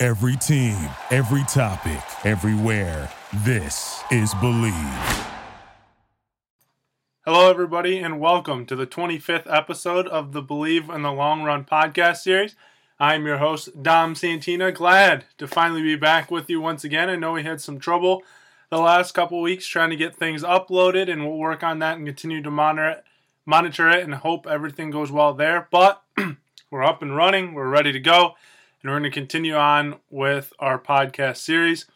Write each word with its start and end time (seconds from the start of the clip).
Every 0.00 0.36
team, 0.36 0.76
every 1.10 1.42
topic, 1.48 2.00
everywhere. 2.24 3.10
This 3.38 4.00
is 4.12 4.32
Bleav. 4.34 5.26
Hello, 7.24 7.50
everybody, 7.50 7.98
and 7.98 8.20
welcome 8.20 8.64
to 8.66 8.76
the 8.76 8.86
25th 8.86 9.52
episode 9.52 10.06
of 10.06 10.30
the 10.30 10.40
Bleav 10.40 10.94
in 10.94 11.02
the 11.02 11.10
Long 11.10 11.42
Run 11.42 11.64
podcast 11.64 12.18
series. 12.18 12.54
I'm 13.00 13.26
your 13.26 13.38
host, 13.38 13.82
Dom 13.82 14.14
Santina. 14.14 14.70
Glad 14.70 15.24
to 15.36 15.48
finally 15.48 15.82
be 15.82 15.96
back 15.96 16.30
with 16.30 16.48
you 16.48 16.60
once 16.60 16.84
again. 16.84 17.10
I 17.10 17.16
know 17.16 17.32
we 17.32 17.42
had 17.42 17.60
some 17.60 17.80
trouble 17.80 18.22
the 18.70 18.78
last 18.78 19.14
couple 19.14 19.42
weeks 19.42 19.66
trying 19.66 19.90
to 19.90 19.96
get 19.96 20.14
things 20.14 20.44
uploaded, 20.44 21.10
and 21.10 21.26
we'll 21.26 21.38
work 21.38 21.64
on 21.64 21.80
that 21.80 21.96
and 21.96 22.06
continue 22.06 22.40
to 22.40 22.52
monitor 22.52 22.90
it, 22.90 23.04
monitor 23.44 23.88
it 23.88 24.04
and 24.04 24.14
hope 24.14 24.46
everything 24.46 24.92
goes 24.92 25.10
well 25.10 25.34
there. 25.34 25.66
But 25.72 26.04
we're 26.70 26.84
up 26.84 27.02
and 27.02 27.16
running, 27.16 27.52
we're 27.52 27.68
ready 27.68 27.90
to 27.90 27.98
go, 27.98 28.36
and 28.82 28.90
we're 28.90 28.98
going 28.98 29.10
to 29.10 29.14
continue 29.14 29.54
on 29.54 29.96
with 30.10 30.52
our 30.58 30.78
podcast 30.78 31.38
series. 31.38 31.86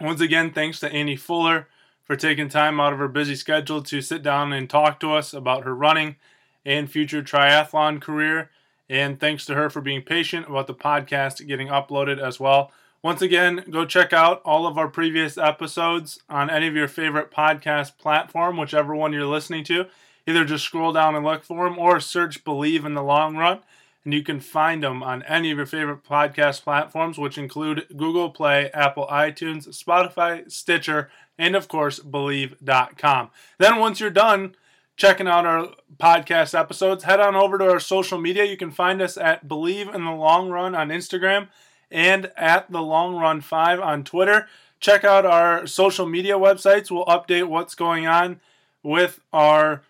Once 0.00 0.20
again, 0.20 0.52
thanks 0.52 0.80
to 0.80 0.92
Annie 0.92 1.16
Fuller 1.16 1.68
for 2.04 2.16
taking 2.16 2.48
time 2.48 2.80
out 2.80 2.92
of 2.92 2.98
her 2.98 3.08
busy 3.08 3.34
schedule 3.34 3.82
to 3.82 4.00
sit 4.00 4.22
down 4.22 4.52
and 4.52 4.68
talk 4.68 5.00
to 5.00 5.12
us 5.12 5.32
about 5.32 5.64
her 5.64 5.74
running 5.74 6.16
and 6.64 6.90
future 6.90 7.22
triathlon 7.22 8.00
career. 8.00 8.50
And 8.88 9.18
thanks 9.18 9.44
to 9.46 9.54
her 9.54 9.70
for 9.70 9.80
being 9.80 10.02
patient 10.02 10.48
about 10.48 10.66
the 10.66 10.74
podcast 10.74 11.46
getting 11.46 11.68
uploaded 11.68 12.20
as 12.20 12.38
well. 12.38 12.72
Once 13.02 13.20
again, 13.20 13.64
go 13.70 13.84
check 13.84 14.12
out 14.12 14.40
all 14.44 14.66
of 14.66 14.78
our 14.78 14.86
previous 14.86 15.36
episodes 15.36 16.20
on 16.28 16.48
any 16.48 16.68
of 16.68 16.76
your 16.76 16.86
favorite 16.86 17.32
podcast 17.32 17.98
platform, 17.98 18.56
whichever 18.56 18.94
one 18.94 19.12
you're 19.12 19.26
listening 19.26 19.64
to. 19.64 19.86
Either 20.26 20.44
just 20.44 20.64
scroll 20.64 20.92
down 20.92 21.16
and 21.16 21.24
look 21.24 21.42
for 21.42 21.68
them 21.68 21.78
or 21.78 21.98
search 21.98 22.44
Bleav 22.44 22.84
in 22.84 22.94
the 22.94 23.02
Long 23.02 23.36
Run. 23.36 23.60
And 24.04 24.12
you 24.12 24.22
can 24.22 24.40
find 24.40 24.82
them 24.82 25.02
on 25.02 25.22
any 25.24 25.50
of 25.50 25.58
your 25.58 25.66
favorite 25.66 26.02
podcast 26.02 26.62
platforms, 26.62 27.18
which 27.18 27.38
include 27.38 27.86
Google 27.96 28.30
Play, 28.30 28.70
Apple 28.72 29.06
iTunes, 29.08 29.68
Spotify, 29.68 30.50
Stitcher, 30.50 31.08
and 31.38 31.54
of 31.54 31.68
course, 31.68 32.00
Bleav.com. 32.00 33.30
Then 33.58 33.78
once 33.78 34.00
you're 34.00 34.10
done 34.10 34.56
checking 34.96 35.28
out 35.28 35.46
our 35.46 35.70
podcast 35.98 36.58
episodes, 36.58 37.04
head 37.04 37.20
on 37.20 37.36
over 37.36 37.58
to 37.58 37.70
our 37.70 37.80
social 37.80 38.18
media. 38.18 38.44
You 38.44 38.56
can 38.56 38.70
find 38.70 39.00
us 39.00 39.16
at 39.16 39.46
Bleav 39.46 39.94
in 39.94 40.04
the 40.04 40.10
Long 40.10 40.48
Run 40.50 40.74
on 40.74 40.88
Instagram 40.88 41.48
and 41.90 42.32
at 42.36 42.70
the 42.70 42.82
Long 42.82 43.16
Run 43.16 43.40
5 43.40 43.80
on 43.80 44.04
Twitter. 44.04 44.48
Check 44.80 45.04
out 45.04 45.24
our 45.24 45.66
social 45.66 46.06
media 46.06 46.34
websites. 46.34 46.90
We'll 46.90 47.04
update 47.04 47.46
what's 47.46 47.74
going 47.74 48.06
on 48.06 48.40
with 48.82 49.20
our 49.32 49.82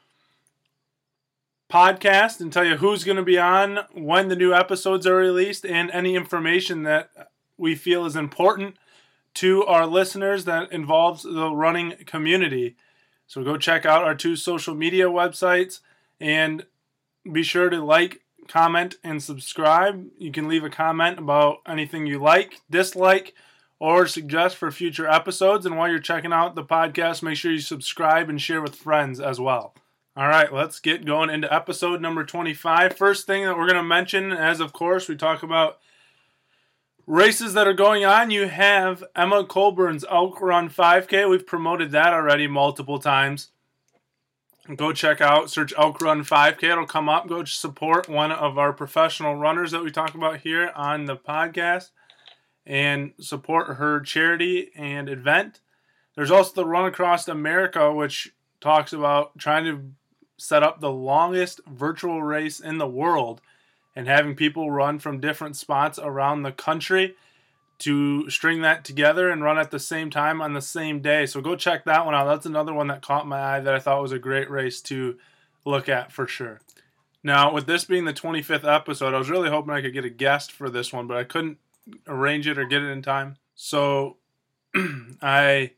podcast 1.72 2.40
and 2.40 2.52
tell 2.52 2.64
you 2.64 2.76
who's 2.76 3.02
going 3.02 3.16
to 3.16 3.22
be 3.22 3.38
on, 3.38 3.78
when 3.94 4.28
the 4.28 4.36
new 4.36 4.52
episodes 4.52 5.06
are 5.06 5.16
released, 5.16 5.64
and 5.64 5.90
any 5.90 6.14
information 6.14 6.82
that 6.82 7.10
we 7.56 7.74
feel 7.74 8.04
is 8.04 8.14
important 8.14 8.76
to 9.34 9.64
our 9.64 9.86
listeners 9.86 10.44
that 10.44 10.70
involves 10.70 11.22
the 11.22 11.50
running 11.50 11.94
community. 12.04 12.76
So 13.26 13.42
go 13.42 13.56
check 13.56 13.86
out 13.86 14.04
our 14.04 14.14
two 14.14 14.36
social 14.36 14.74
media 14.74 15.06
websites 15.06 15.80
and 16.20 16.66
be 17.30 17.42
sure 17.42 17.70
to 17.70 17.82
like, 17.82 18.20
comment, 18.48 18.96
and 19.02 19.22
subscribe. 19.22 20.08
You 20.18 20.30
can 20.30 20.48
leave 20.48 20.64
a 20.64 20.70
comment 20.70 21.18
about 21.18 21.60
anything 21.66 22.06
you 22.06 22.18
like, 22.18 22.60
dislike, 22.68 23.32
or 23.78 24.06
suggest 24.06 24.56
for 24.56 24.70
future 24.70 25.08
episodes. 25.08 25.64
And 25.64 25.78
while 25.78 25.88
you're 25.88 26.00
checking 26.00 26.32
out 26.34 26.54
the 26.54 26.64
podcast, 26.64 27.22
make 27.22 27.36
sure 27.36 27.52
you 27.52 27.60
subscribe 27.60 28.28
and 28.28 28.38
share 28.38 28.60
with 28.60 28.74
friends 28.74 29.18
as 29.18 29.40
well. 29.40 29.74
All 30.14 30.28
right, 30.28 30.52
let's 30.52 30.78
get 30.78 31.06
going 31.06 31.30
into 31.30 31.52
episode 31.52 32.02
number 32.02 32.22
25. 32.22 32.94
First 32.98 33.26
thing 33.26 33.46
that 33.46 33.56
we're 33.56 33.66
going 33.66 33.76
to 33.76 33.82
mention, 33.82 34.30
as 34.30 34.60
of 34.60 34.74
course, 34.74 35.08
we 35.08 35.16
talk 35.16 35.42
about 35.42 35.78
races 37.06 37.54
that 37.54 37.66
are 37.66 37.72
going 37.72 38.04
on. 38.04 38.30
You 38.30 38.46
have 38.48 39.02
Emma 39.16 39.42
Coburn's 39.42 40.04
Elk 40.10 40.38
Run 40.42 40.68
5K. 40.68 41.30
We've 41.30 41.46
promoted 41.46 41.92
that 41.92 42.12
already 42.12 42.46
multiple 42.46 42.98
times. 42.98 43.52
Go 44.76 44.92
check 44.92 45.22
out, 45.22 45.50
search 45.50 45.72
Elk 45.78 46.02
Run 46.02 46.22
5K. 46.22 46.62
It'll 46.64 46.84
come 46.84 47.08
up. 47.08 47.26
Go 47.26 47.42
support 47.46 48.06
one 48.06 48.32
of 48.32 48.58
our 48.58 48.74
professional 48.74 49.36
runners 49.36 49.70
that 49.70 49.82
we 49.82 49.90
talk 49.90 50.14
about 50.14 50.40
here 50.40 50.72
on 50.76 51.06
the 51.06 51.16
podcast 51.16 51.88
and 52.66 53.14
support 53.18 53.78
her 53.78 53.98
charity 54.00 54.72
and 54.76 55.08
event. 55.08 55.60
There's 56.16 56.30
also 56.30 56.52
the 56.52 56.66
Run 56.66 56.84
Across 56.84 57.28
America, 57.28 57.90
which 57.90 58.34
talks 58.60 58.92
about 58.92 59.38
trying 59.38 59.64
to 59.64 59.92
set 60.42 60.64
up 60.64 60.80
the 60.80 60.90
longest 60.90 61.60
virtual 61.68 62.20
race 62.20 62.58
in 62.58 62.78
the 62.78 62.86
world 62.86 63.40
and 63.94 64.08
having 64.08 64.34
people 64.34 64.72
run 64.72 64.98
from 64.98 65.20
different 65.20 65.54
spots 65.54 66.00
around 66.02 66.42
the 66.42 66.50
country 66.50 67.14
to 67.78 68.28
string 68.28 68.60
that 68.60 68.84
together 68.84 69.30
and 69.30 69.44
run 69.44 69.56
at 69.56 69.70
the 69.70 69.78
same 69.78 70.10
time 70.10 70.42
on 70.42 70.52
the 70.52 70.60
same 70.60 71.00
day. 71.00 71.26
So 71.26 71.40
go 71.40 71.54
check 71.54 71.84
that 71.84 72.04
one 72.04 72.14
out. 72.14 72.24
That's 72.24 72.44
another 72.44 72.74
one 72.74 72.88
that 72.88 73.02
caught 73.02 73.26
my 73.26 73.40
eye 73.40 73.60
that 73.60 73.72
I 73.72 73.78
thought 73.78 74.02
was 74.02 74.10
a 74.10 74.18
great 74.18 74.50
race 74.50 74.80
to 74.82 75.16
look 75.64 75.88
at 75.88 76.10
for 76.10 76.26
sure. 76.26 76.60
Now, 77.22 77.52
with 77.52 77.66
this 77.66 77.84
being 77.84 78.04
the 78.04 78.12
25th 78.12 78.68
episode, 78.68 79.14
I 79.14 79.18
was 79.18 79.30
really 79.30 79.48
hoping 79.48 79.72
I 79.72 79.80
could 79.80 79.94
get 79.94 80.04
a 80.04 80.10
guest 80.10 80.50
for 80.50 80.68
this 80.68 80.92
one, 80.92 81.06
but 81.06 81.18
I 81.18 81.22
couldn't 81.22 81.58
arrange 82.08 82.48
it 82.48 82.58
or 82.58 82.64
get 82.64 82.82
it 82.82 82.90
in 82.90 83.00
time. 83.00 83.36
So 83.54 84.16
I 85.22 85.72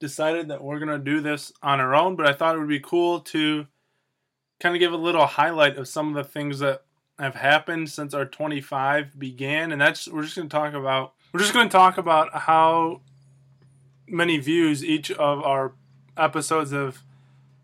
decided 0.00 0.48
that 0.48 0.64
we're 0.64 0.78
going 0.78 0.98
to 0.98 1.04
do 1.04 1.20
this 1.20 1.52
on 1.62 1.80
our 1.80 1.94
own, 1.94 2.16
but 2.16 2.26
I 2.26 2.32
thought 2.32 2.56
it 2.56 2.60
would 2.60 2.68
be 2.68 2.80
cool 2.80 3.20
to 3.20 3.66
kind 4.60 4.74
of 4.74 4.80
give 4.80 4.92
a 4.92 4.96
little 4.96 5.26
highlight 5.26 5.76
of 5.76 5.88
some 5.88 6.08
of 6.08 6.14
the 6.14 6.24
things 6.24 6.58
that 6.58 6.82
have 7.18 7.36
happened 7.36 7.90
since 7.90 8.12
our 8.12 8.24
25 8.24 9.18
began 9.18 9.70
and 9.70 9.80
that's 9.80 10.08
we're 10.08 10.22
just 10.22 10.36
going 10.36 10.48
to 10.48 10.56
talk 10.56 10.74
about 10.74 11.12
we're 11.32 11.40
just 11.40 11.52
going 11.52 11.68
to 11.68 11.72
talk 11.72 11.96
about 11.96 12.28
how 12.32 13.00
many 14.08 14.38
views 14.38 14.84
each 14.84 15.10
of 15.12 15.42
our 15.42 15.72
episodes 16.16 16.72
have 16.72 17.02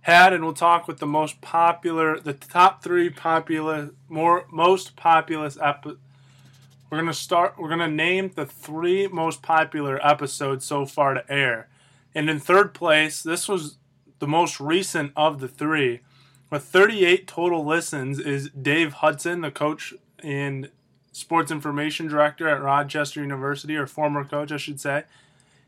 had 0.03 0.33
and 0.33 0.45
we'll 0.45 0.53
talk 0.53 0.89
with 0.89 0.99
the 0.99 1.07
most 1.07 1.41
popular 1.41 2.19
the 2.19 2.33
top 2.33 2.83
3 2.83 3.11
popular 3.11 3.91
more 4.09 4.47
most 4.51 4.97
populous 4.97 5.57
we're 5.57 6.99
going 6.99 7.07
to 7.07 7.15
start 7.15 7.55
we're 7.59 7.69
going 7.69 7.81
to 7.81 7.89
name 7.89 8.33
the 8.35 8.47
3 8.47 9.09
most 9.09 9.43
popular 9.43 10.05
episodes 10.07 10.65
so 10.65 10.85
far 10.87 11.15
to 11.15 11.33
air. 11.33 11.69
And 12.15 12.29
in 12.29 12.41
third 12.41 12.75
place 12.75 13.23
this 13.23 13.49
was 13.49 13.77
the 14.19 14.27
most 14.27 14.61
recent 14.61 15.13
of 15.17 15.41
the 15.41 15.49
3 15.49 16.01
with 16.51 16.65
38 16.65 17.27
total 17.27 17.65
listens 17.65 18.19
is 18.19 18.51
Dave 18.51 18.95
Hudson, 18.95 19.41
the 19.41 19.51
coach 19.51 19.95
and 20.19 20.69
sports 21.13 21.51
information 21.51 22.09
director 22.09 22.49
at 22.49 22.63
Rochester 22.63 23.21
University, 23.21 23.77
or 23.77 23.87
former 23.87 24.25
coach, 24.25 24.53
I 24.53 24.57
should 24.57 24.81
say. 24.81 25.05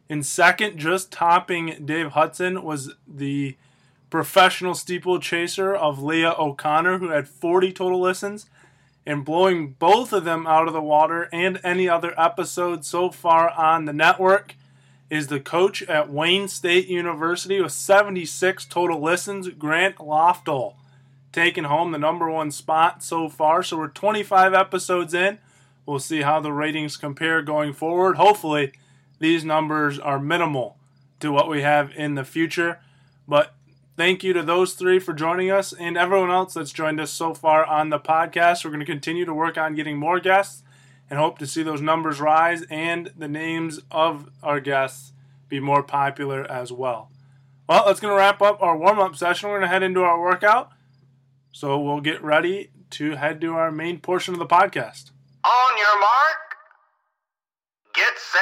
In 0.09 0.23
second, 0.23 0.79
just 0.79 1.13
topping 1.13 1.87
Dave 1.87 2.11
Hudson, 2.11 2.63
was 2.63 2.95
the 3.07 3.57
professional 4.11 4.75
steeplechaser 4.75 5.75
of 5.75 6.03
Leah 6.03 6.35
O'Connor, 6.39 6.99
who 6.99 7.11
had 7.11 7.29
40 7.29 7.73
total 7.73 8.01
listens. 8.01 8.47
And 9.05 9.25
blowing 9.25 9.75
both 9.81 10.13
of 10.13 10.25
them 10.25 10.47
out 10.47 10.69
of 10.69 10.75
the 10.75 10.83
water 10.83 11.29
and 11.33 11.59
any 11.65 11.89
other 11.89 12.15
episode 12.17 12.85
so 12.85 13.11
far 13.11 13.51
on 13.51 13.85
the 13.85 13.93
network 13.93 14.55
is 15.13 15.27
the 15.27 15.39
coach 15.39 15.83
at 15.83 16.11
Wayne 16.11 16.49
State 16.49 16.89
University 16.89 17.61
with 17.61 17.73
76 17.73 18.65
total 18.65 18.99
listens, 18.99 19.47
Grant 19.51 19.97
Loftel, 19.97 20.77
taking 21.33 21.65
home 21.65 21.93
the 21.93 21.99
number 21.99 22.31
one 22.31 22.51
spot 22.51 23.03
so 23.03 23.29
far. 23.29 23.63
So 23.63 23.77
we're 23.77 23.89
25 23.89 24.55
episodes 24.55 25.13
in. 25.13 25.37
We'll 25.85 25.99
see 25.99 26.23
how 26.23 26.41
the 26.41 26.51
ratings 26.51 26.97
compare 26.97 27.43
going 27.43 27.75
forward. 27.75 28.17
Hopefully, 28.17 28.73
these 29.19 29.45
numbers 29.45 29.99
are 29.99 30.19
minimal 30.19 30.79
to 31.21 31.31
what 31.31 31.47
we 31.47 31.61
have 31.61 31.93
in 31.95 32.15
the 32.15 32.25
future. 32.25 32.81
But 33.29 33.55
thank 33.99 34.25
you 34.25 34.33
to 34.33 34.43
those 34.43 34.73
three 34.73 34.99
for 34.99 35.13
joining 35.13 35.51
us 35.51 35.75
and 35.75 35.99
everyone 35.99 36.31
else 36.31 36.55
that's 36.55 36.73
joined 36.73 37.01
us 37.01 37.11
so 37.11 37.35
far 37.35 37.67
on 37.67 37.91
the 37.91 38.01
podcast. 38.01 38.65
We're 38.65 38.71
going 38.71 38.81
to 38.81 38.87
continue 38.87 39.27
to 39.27 39.35
work 39.35 39.59
on 39.59 39.75
getting 39.75 39.99
more 39.99 40.21
guests 40.21 40.63
and 41.13 41.21
hope 41.21 41.37
to 41.37 41.47
see 41.47 41.63
those 41.63 41.83
numbers 41.83 42.23
rise 42.23 42.65
and 42.71 43.13
the 43.15 43.29
names 43.29 43.81
of 43.91 44.31
our 44.43 44.61
guests 44.61 45.13
be 45.47 45.61
more 45.61 45.83
popular 45.83 46.51
as 46.51 46.73
well. 46.73 47.11
Well, 47.69 47.85
that's 47.85 48.01
going 48.01 48.13
to 48.13 48.17
wrap 48.17 48.41
up 48.41 48.63
our 48.63 48.79
warm 48.79 48.99
up 48.99 49.15
session. 49.15 49.51
We're 49.51 49.59
going 49.59 49.69
to 49.69 49.75
head 49.75 49.83
into 49.83 50.01
our 50.01 50.19
workout. 50.19 50.71
So 51.53 51.79
we'll 51.79 52.01
get 52.01 52.25
ready 52.25 52.71
to 52.93 53.17
head 53.17 53.43
to 53.43 53.53
our 53.53 53.71
main 53.71 54.01
portion 54.01 54.33
of 54.33 54.41
the 54.41 54.47
podcast. 54.47 55.11
On 55.45 55.77
your 55.77 56.01
mark. 56.01 56.57
Get 57.95 58.15
set. 58.17 58.41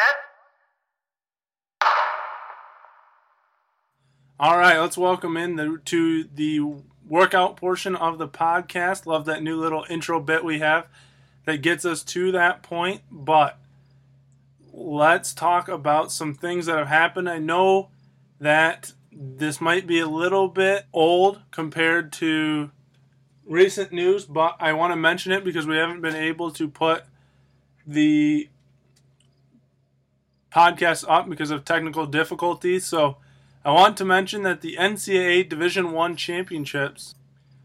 All 4.38 4.56
right, 4.56 4.78
let's 4.78 4.96
welcome 4.96 5.36
in 5.36 5.56
the, 5.56 5.80
to 5.86 6.22
the 6.22 6.60
workout 7.04 7.56
portion 7.56 7.96
of 7.96 8.18
the 8.18 8.28
podcast. 8.28 9.06
Love 9.06 9.24
that 9.24 9.42
new 9.42 9.58
little 9.58 9.84
intro 9.90 10.20
bit 10.20 10.44
we 10.44 10.60
have 10.60 10.86
that 11.50 11.62
gets 11.62 11.84
us 11.84 12.02
to 12.04 12.30
that 12.32 12.62
point. 12.62 13.02
But 13.10 13.58
let's 14.72 15.34
talk 15.34 15.68
about 15.68 16.12
some 16.12 16.34
things 16.34 16.66
that 16.66 16.78
have 16.78 16.86
happened. 16.86 17.28
I 17.28 17.38
know 17.38 17.88
that 18.38 18.92
this 19.12 19.60
might 19.60 19.86
be 19.86 19.98
a 19.98 20.06
little 20.06 20.48
bit 20.48 20.86
old 20.92 21.40
compared 21.50 22.12
to 22.14 22.70
recent 23.44 23.92
news, 23.92 24.24
but 24.24 24.56
I 24.60 24.72
want 24.72 24.92
to 24.92 24.96
mention 24.96 25.32
it 25.32 25.44
because 25.44 25.66
we 25.66 25.76
haven't 25.76 26.00
been 26.00 26.14
able 26.14 26.52
to 26.52 26.68
put 26.68 27.02
the 27.84 28.48
podcast 30.52 31.04
up 31.08 31.28
because 31.28 31.50
of 31.50 31.64
technical 31.64 32.06
difficulties. 32.06 32.86
So 32.86 33.16
I 33.64 33.72
want 33.72 33.96
to 33.96 34.04
mention 34.04 34.44
that 34.44 34.60
the 34.60 34.76
NCAA 34.76 35.48
Division 35.48 35.90
One 35.90 36.14
championships 36.14 37.16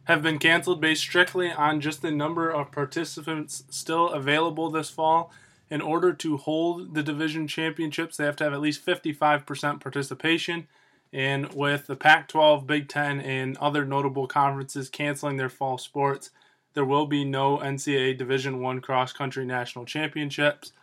have 0.05 0.21
been 0.21 0.39
canceled 0.39 0.81
based 0.81 1.01
strictly 1.01 1.51
on 1.51 1.81
just 1.81 2.01
the 2.01 2.11
number 2.11 2.49
of 2.49 2.71
participants 2.71 3.63
still 3.69 4.09
available 4.09 4.69
this 4.69 4.89
fall. 4.89 5.31
In 5.69 5.81
order 5.81 6.13
to 6.13 6.37
hold 6.37 6.93
the 6.93 7.03
division 7.03 7.47
championships, 7.47 8.17
they 8.17 8.25
have 8.25 8.35
to 8.37 8.43
have 8.43 8.53
at 8.53 8.61
least 8.61 8.85
55% 8.85 9.79
participation. 9.81 10.67
And 11.11 11.53
with 11.53 11.87
the 11.87 11.95
Pac 11.95 12.27
12, 12.27 12.67
Big 12.67 12.87
Ten, 12.87 13.19
and 13.19 13.57
other 13.57 13.85
notable 13.85 14.27
conferences 14.27 14.89
canceling 14.89 15.37
their 15.37 15.49
fall 15.49 15.77
sports, 15.77 16.29
there 16.75 16.85
will 16.85 17.07
be 17.07 17.23
no 17.23 17.57
NCAA 17.57 18.17
Division 18.17 18.61
One 18.61 18.81
cross 18.81 19.13
country 19.13 19.45
national 19.45 19.85
championships. 19.85 20.73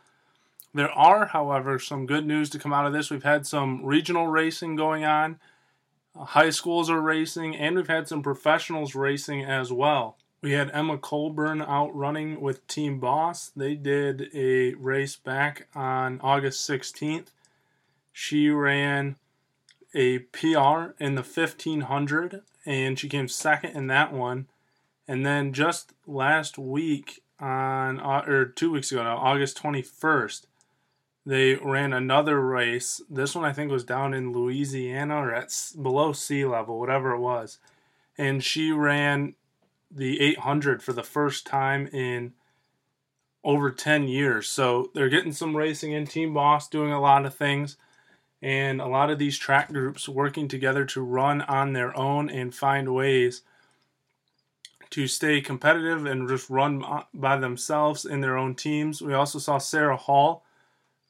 There 0.75 0.91
are, 0.91 1.27
however, 1.27 1.79
some 1.79 2.07
good 2.07 2.27
news 2.27 2.49
to 2.51 2.59
come 2.59 2.73
out 2.73 2.87
of 2.87 2.95
this. 2.95 3.11
We've 3.11 3.23
had 3.23 3.47
some 3.47 3.85
regional 3.85 4.27
racing 4.27 4.75
going 4.75 5.05
on, 5.05 5.39
high 6.17 6.51
schools 6.51 6.91
are 6.91 7.01
racing, 7.01 7.57
and 7.57 7.77
we've 7.77 7.89
had 7.89 8.09
some 8.09 8.23
professionals 8.23 8.95
racing 8.95 9.45
as 9.45 9.73
well. 9.73 10.17
We 10.43 10.53
had 10.53 10.71
Emma 10.73 10.99
Coburn 10.99 11.63
out 11.63 11.95
running 11.95 12.41
with 12.41 12.67
Team 12.67 12.99
Boss. 12.99 13.53
They 13.55 13.77
did 13.77 14.29
a 14.35 14.75
race 14.75 15.15
back 15.15 15.69
on 15.73 16.21
August 16.21 16.69
16th. 16.69 17.29
She 18.13 18.51
ran 18.51 19.17
a 19.95 20.19
PR 20.19 20.95
in 20.99 21.15
the 21.15 21.23
1500 21.23 22.43
and 22.67 22.99
she 22.99 23.09
came 23.09 23.29
second 23.29 23.77
in 23.77 23.87
that 23.87 24.13
one. 24.13 24.49
And 25.07 25.25
then 25.25 25.53
just 25.53 25.93
last 26.09 26.59
week 26.59 27.23
on 27.39 28.01
uh, 28.01 28.25
or 28.27 28.45
2 28.47 28.73
weeks 28.73 28.91
ago 28.91 29.05
now, 29.05 29.19
August 29.19 29.63
21st, 29.63 30.47
they 31.25 31.55
ran 31.55 31.93
another 31.93 32.41
race. 32.41 33.01
This 33.09 33.35
one 33.35 33.45
I 33.45 33.53
think 33.53 33.71
was 33.71 33.85
down 33.85 34.15
in 34.15 34.33
Louisiana 34.33 35.17
or 35.17 35.35
at 35.35 35.53
below 35.81 36.13
sea 36.13 36.45
level, 36.45 36.79
whatever 36.79 37.13
it 37.13 37.21
was. 37.21 37.59
And 38.19 38.43
she 38.43 38.73
ran 38.73 39.35
the 39.91 40.21
800 40.21 40.83
for 40.83 40.93
the 40.93 41.03
first 41.03 41.47
time 41.47 41.87
in 41.89 42.33
over 43.45 43.71
10 43.71 44.09
years. 44.09 44.49
So 44.49 44.91
they're 44.95 45.09
getting 45.09 45.33
some 45.33 45.57
racing 45.57 45.93
in. 45.93 46.07
Team 46.07 46.35
Boss 46.35 46.69
doing 46.69 46.93
a 46.93 47.01
lot 47.01 47.27
of 47.27 47.35
things 47.35 47.77
and 48.41 48.81
a 48.81 48.87
lot 48.87 49.11
of 49.11 49.19
these 49.19 49.39
track 49.39 49.73
groups 49.73 50.09
working 50.09 50.49
together 50.49 50.85
to 50.85 51.01
run 51.01 51.43
on 51.43 51.73
their 51.73 51.97
own 51.97 52.29
and 52.29 52.55
find 52.55 52.93
ways 52.93 53.43
to 54.91 55.07
stay 55.07 55.41
competitive 55.41 56.05
and 56.05 56.29
just 56.29 56.51
run 56.51 56.85
by 57.15 57.37
themselves 57.37 58.05
in 58.05 58.21
their 58.21 58.37
own 58.37 58.55
teams. 58.55 59.01
We 59.01 59.15
also 59.15 59.39
saw 59.39 59.59
Sarah 59.59 59.97
Hall, 59.97 60.45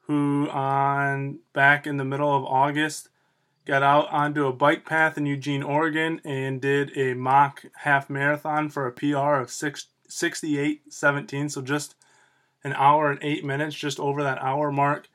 who 0.03 0.49
on 0.51 1.39
back 1.53 1.87
in 1.87 1.97
the 1.97 2.05
middle 2.05 2.35
of 2.35 2.45
August 2.45 3.09
got 3.65 3.83
out 3.83 4.09
onto 4.11 4.47
a 4.47 4.53
bike 4.53 4.85
path 4.85 5.17
in 5.17 5.27
Eugene, 5.27 5.63
Oregon, 5.63 6.21
and 6.25 6.61
did 6.61 6.97
a 6.97 7.15
mock 7.15 7.65
half 7.77 8.11
marathon 8.11 8.69
for 8.69 8.87
a 8.87 8.93
PR 8.93 9.41
of 9.41 9.51
6, 9.51 9.87
68.17, 10.09 11.51
so 11.51 11.63
just 11.63 11.95
an 12.65 12.73
hour 12.75 13.11
and 13.11 13.23
eight 13.23 13.45
minutes, 13.45 13.77
just 13.77 14.01
over 14.01 14.23
that 14.23 14.43
hour 14.43 14.73
mark 14.73 15.09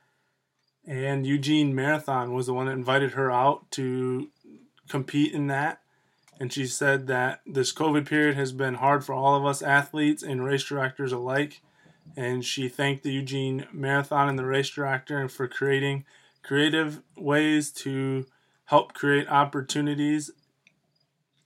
and 0.88 1.28
Eugene 1.28 1.76
Marathon 1.76 2.34
was 2.34 2.46
the 2.46 2.54
one 2.54 2.68
that 2.68 2.72
invited 2.72 3.12
her 3.12 3.30
out 3.30 3.70
to 3.72 4.30
compete 4.88 5.34
in 5.34 5.48
that. 5.48 5.82
And 6.40 6.54
she 6.54 6.66
said 6.66 7.08
that 7.08 7.42
this 7.46 7.74
COVID 7.74 8.08
period 8.08 8.38
has 8.38 8.54
been 8.54 8.76
hard 8.76 9.04
for 9.04 9.14
all 9.14 9.36
of 9.36 9.46
us 9.46 9.62
athletes 9.62 10.24
and 10.24 10.46
race 10.46 10.64
directors 10.64 11.12
alike. 11.12 11.62
And 12.16 12.44
she 12.44 12.70
thanked 12.70 13.04
the 13.04 13.12
Eugene 13.12 13.68
Marathon 13.72 14.30
and 14.30 14.40
the 14.40 14.46
race 14.46 14.70
director 14.70 15.28
for 15.28 15.48
creating 15.48 16.06
creative 16.44 17.02
ways 17.16 17.72
to 17.72 18.26
help 18.66 18.94
create 18.94 19.28
opportunities. 19.28 20.32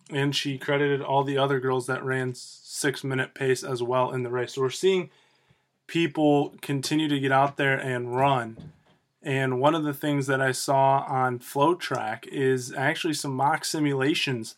And 0.10 0.36
she 0.36 0.58
credited 0.58 1.02
all 1.02 1.24
the 1.24 1.38
other 1.38 1.60
girls 1.60 1.88
that 1.88 2.04
ran 2.04 2.34
six 2.36 3.04
minute 3.04 3.34
pace 3.34 3.64
as 3.64 3.82
well 3.82 4.12
in 4.12 4.24
the 4.24 4.30
race. 4.30 4.56
So 4.56 4.62
we're 4.62 4.70
seeing 4.70 5.10
people 5.88 6.56
continue 6.62 7.08
to 7.08 7.20
get 7.20 7.32
out 7.32 7.58
there 7.58 7.78
and 7.78 8.16
run 8.16 8.72
and 9.24 9.60
one 9.60 9.76
of 9.76 9.84
the 9.84 9.94
things 9.94 10.28
that 10.28 10.42
I 10.42 10.52
saw 10.52 11.06
on 11.08 11.40
FloTrack 11.40 12.28
is 12.28 12.74
actually 12.74 13.14
some 13.14 13.36
mock 13.36 13.66
simulations 13.66 14.56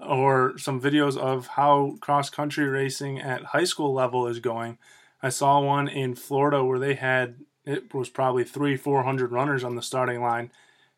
or 0.00 0.58
some 0.58 0.80
videos 0.80 1.16
of 1.16 1.48
how 1.48 1.96
cross 2.00 2.28
country 2.28 2.66
racing 2.66 3.20
at 3.20 3.44
high 3.44 3.64
school 3.64 3.92
level 3.92 4.26
is 4.26 4.40
going. 4.40 4.78
I 5.22 5.28
saw 5.28 5.60
one 5.60 5.88
in 5.88 6.14
Florida 6.14 6.64
where 6.64 6.78
they 6.78 6.94
had 6.94 7.36
it 7.64 7.94
was 7.94 8.08
probably 8.08 8.44
three, 8.44 8.76
four 8.76 9.02
hundred 9.02 9.32
runners 9.32 9.64
on 9.64 9.76
the 9.76 9.82
starting 9.82 10.20
line, 10.20 10.50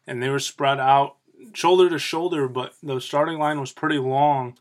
and 0.06 0.22
they 0.22 0.28
were 0.28 0.38
spread 0.38 0.78
out 0.78 1.16
shoulder 1.54 1.90
to 1.90 1.98
shoulder, 1.98 2.48
but 2.48 2.74
the 2.82 3.00
starting 3.00 3.38
line 3.38 3.60
was 3.60 3.72
pretty 3.72 3.98
long, 3.98 4.56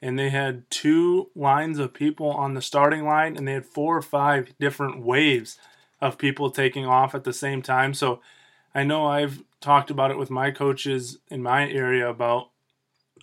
and 0.00 0.18
they 0.18 0.30
had 0.30 0.68
two 0.70 1.30
lines 1.34 1.78
of 1.78 1.92
people 1.92 2.30
on 2.30 2.54
the 2.54 2.62
starting 2.62 3.04
line, 3.04 3.36
and 3.36 3.46
they 3.46 3.52
had 3.52 3.66
four 3.66 3.96
or 3.96 4.02
five 4.02 4.52
different 4.58 5.02
waves 5.02 5.58
of 6.00 6.18
people 6.18 6.50
taking 6.50 6.86
off 6.86 7.14
at 7.14 7.24
the 7.24 7.32
same 7.32 7.62
time. 7.62 7.94
So 7.94 8.20
I 8.74 8.82
know 8.82 9.06
I've 9.06 9.44
talked 9.60 9.90
about 9.90 10.10
it 10.10 10.18
with 10.18 10.30
my 10.30 10.50
coaches 10.50 11.18
in 11.28 11.42
my 11.42 11.70
area 11.70 12.08
about 12.08 12.48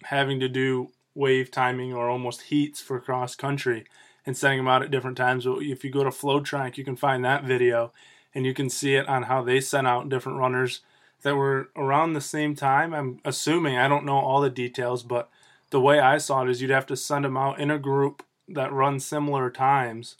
having 0.04 0.40
to 0.40 0.48
do 0.48 0.92
wave 1.16 1.52
timing 1.52 1.92
or 1.94 2.10
almost 2.10 2.44
heats 2.44 2.80
for 2.80 3.02
cross 3.02 3.36
country 3.36 3.86
and 4.30 4.38
sending 4.38 4.60
them 4.60 4.68
out 4.68 4.84
at 4.84 4.92
different 4.92 5.18
times. 5.18 5.48
If 5.48 5.84
you 5.84 5.90
go 5.90 6.04
to 6.04 6.12
FloTrack, 6.12 6.78
you 6.78 6.86
can 6.86 6.96
find 6.96 7.26
that 7.26 7.44
video 7.44 7.92
and 8.36 8.46
you 8.46 8.54
can 8.54 8.70
see 8.70 8.94
it 8.94 9.10
on 9.10 9.24
how 9.24 9.42
they 9.44 9.60
sent 9.60 9.88
out 9.88 10.08
different 10.08 10.38
runners 10.38 10.82
that 11.24 11.36
were 11.36 11.70
around 11.76 12.14
the 12.14 12.22
same 12.22 12.56
time. 12.56 12.94
I'm 12.94 13.22
assuming, 13.26 13.76
I 13.76 13.88
don't 13.88 14.06
know 14.06 14.20
all 14.20 14.40
the 14.40 14.52
details, 14.52 15.02
but 15.02 15.32
the 15.72 15.82
way 15.82 16.00
I 16.00 16.20
saw 16.20 16.44
it 16.44 16.50
is 16.52 16.62
you'd 16.62 16.70
have 16.70 16.86
to 16.86 16.96
send 16.96 17.26
them 17.26 17.38
out 17.38 17.60
in 17.60 17.72
a 17.72 17.80
group 17.80 18.22
that 18.48 18.72
runs 18.72 19.04
similar 19.04 19.50
times 19.50 20.16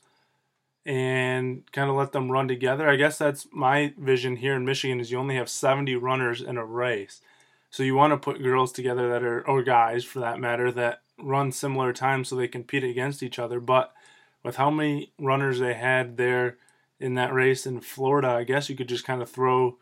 and 0.88 1.72
kind 1.72 1.92
of 1.92 1.96
let 1.96 2.12
them 2.12 2.32
run 2.32 2.48
together. 2.48 2.90
I 2.90 2.96
guess 2.96 3.20
that's 3.20 3.46
my 3.52 3.94
vision 3.96 4.38
here 4.38 4.56
in 4.56 4.66
Michigan 4.66 5.00
is 5.00 5.12
you 5.12 5.20
only 5.20 5.36
have 5.36 5.50
70 5.50 5.96
runners 5.98 6.42
in 6.42 6.58
a 6.58 6.66
race. 6.66 7.22
So 7.70 7.84
you 7.84 7.94
want 7.94 8.12
to 8.12 8.18
put 8.18 8.42
girls 8.42 8.72
together 8.72 9.08
that 9.10 9.22
are 9.22 9.48
or 9.48 9.62
guys 9.62 10.04
for 10.04 10.20
that 10.20 10.40
matter 10.40 10.72
that 10.72 11.04
run 11.20 11.52
similar 11.52 11.94
times 11.94 12.30
so 12.30 12.36
they 12.36 12.48
compete 12.48 12.84
against 12.84 13.22
each 13.22 13.38
other. 13.38 13.60
But 13.60 13.94
with 14.44 14.56
how 14.56 14.70
many 14.70 15.12
runners 15.20 15.60
they 15.60 15.74
had 15.74 16.18
there 16.18 16.58
in 17.00 17.16
that 17.16 17.34
race 17.34 17.66
in 17.66 17.82
Florida, 17.82 18.30
I 18.30 18.44
guess 18.44 18.70
you 18.70 18.76
could 18.76 18.90
just 18.90 19.06
kind 19.06 19.22
of 19.22 19.30
throw 19.30 19.78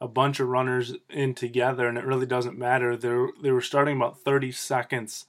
a 0.00 0.08
bunch 0.08 0.40
of 0.40 0.48
runners 0.48 0.94
in 1.10 1.34
together 1.34 1.86
and 1.86 1.96
it 1.96 2.04
really 2.04 2.26
doesn't 2.26 2.58
matter. 2.58 2.96
They 2.96 3.26
they 3.40 3.52
were 3.52 3.60
starting 3.60 3.96
about 3.96 4.18
30 4.18 4.50
seconds 4.52 5.26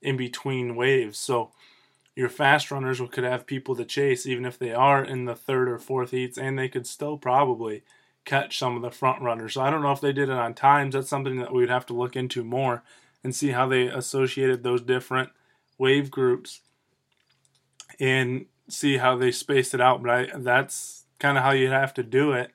in 0.00 0.16
between 0.16 0.76
waves. 0.76 1.18
So 1.18 1.52
your 2.16 2.28
fast 2.28 2.70
runners 2.70 3.02
could 3.10 3.24
have 3.24 3.46
people 3.46 3.74
to 3.76 3.84
chase 3.84 4.26
even 4.26 4.44
if 4.44 4.58
they 4.58 4.72
are 4.72 5.04
in 5.04 5.24
the 5.24 5.34
third 5.34 5.68
or 5.68 5.78
fourth 5.78 6.12
heats 6.12 6.38
and 6.38 6.58
they 6.58 6.68
could 6.68 6.86
still 6.86 7.18
probably 7.18 7.82
catch 8.24 8.58
some 8.58 8.76
of 8.76 8.82
the 8.82 8.90
front 8.90 9.20
runners. 9.20 9.54
So 9.54 9.62
I 9.62 9.70
don't 9.70 9.82
know 9.82 9.92
if 9.92 10.00
they 10.00 10.12
did 10.12 10.30
it 10.30 10.36
on 10.36 10.54
times. 10.54 10.94
That's 10.94 11.08
something 11.08 11.36
that 11.38 11.52
we 11.52 11.60
would 11.60 11.70
have 11.70 11.86
to 11.86 11.94
look 11.94 12.16
into 12.16 12.44
more 12.44 12.82
and 13.22 13.34
see 13.34 13.50
how 13.50 13.66
they 13.66 13.88
associated 13.88 14.62
those 14.62 14.80
different 14.80 15.30
wave 15.76 16.10
groups 16.10 16.60
and 18.00 18.46
see 18.68 18.96
how 18.96 19.16
they 19.16 19.30
spaced 19.30 19.74
it 19.74 19.80
out. 19.80 20.02
But 20.02 20.10
I, 20.10 20.28
that's 20.36 21.04
kind 21.18 21.38
of 21.38 21.44
how 21.44 21.52
you 21.52 21.68
have 21.68 21.94
to 21.94 22.02
do 22.02 22.32
it. 22.32 22.50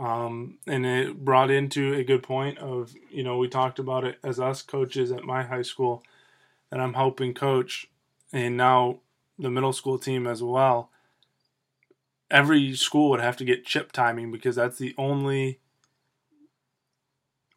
Um, 0.00 0.58
and 0.66 0.84
it 0.84 1.24
brought 1.24 1.50
into 1.50 1.94
a 1.94 2.04
good 2.04 2.22
point 2.22 2.58
of, 2.58 2.92
you 3.10 3.22
know, 3.22 3.38
we 3.38 3.48
talked 3.48 3.78
about 3.78 4.04
it 4.04 4.18
as 4.24 4.40
us 4.40 4.62
coaches 4.62 5.12
at 5.12 5.24
my 5.24 5.44
high 5.44 5.62
school 5.62 6.02
that 6.70 6.80
I'm 6.80 6.94
helping 6.94 7.32
coach 7.32 7.86
and 8.32 8.56
now 8.56 8.98
the 9.38 9.50
middle 9.50 9.72
school 9.72 9.98
team 9.98 10.26
as 10.26 10.42
well, 10.42 10.90
every 12.30 12.74
school 12.74 13.10
would 13.10 13.20
have 13.20 13.36
to 13.36 13.44
get 13.44 13.64
chip 13.64 13.92
timing 13.92 14.32
because 14.32 14.56
that's 14.56 14.78
the 14.78 14.94
only 14.98 15.60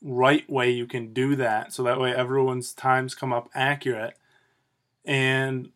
right 0.02 0.48
way 0.50 0.70
you 0.70 0.86
can 0.86 1.14
do 1.14 1.36
that. 1.36 1.74
So 1.74 1.84
that 1.84 2.00
way 2.00 2.14
everyone's 2.14 2.74
times 2.74 3.16
come 3.16 3.34
up 3.34 3.50
accurate. 3.56 4.18
And 5.04 5.70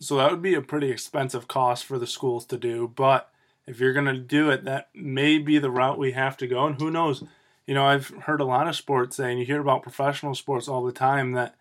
so 0.00 0.16
that 0.16 0.30
would 0.30 0.42
be 0.42 0.54
a 0.54 0.62
pretty 0.62 0.90
expensive 0.90 1.46
cost 1.46 1.84
for 1.84 1.98
the 1.98 2.06
schools 2.06 2.46
to 2.46 2.56
do, 2.56 2.88
but 2.88 3.30
if 3.66 3.78
you're 3.78 3.92
going 3.92 4.06
to 4.06 4.18
do 4.18 4.50
it, 4.50 4.64
that 4.64 4.88
may 4.94 5.38
be 5.38 5.58
the 5.58 5.70
route 5.70 5.98
we 5.98 6.12
have 6.12 6.36
to 6.38 6.46
go. 6.46 6.66
And 6.66 6.80
who 6.80 6.90
knows? 6.90 7.22
You 7.66 7.74
know, 7.74 7.84
I've 7.84 8.08
heard 8.08 8.40
a 8.40 8.46
lot 8.46 8.66
of 8.66 8.74
sports 8.74 9.16
say, 9.16 9.30
and 9.30 9.38
you 9.38 9.46
hear 9.46 9.60
about 9.60 9.82
professional 9.82 10.34
sports 10.34 10.66
all 10.66 10.82
the 10.82 10.90
time, 10.90 11.32
that 11.32 11.54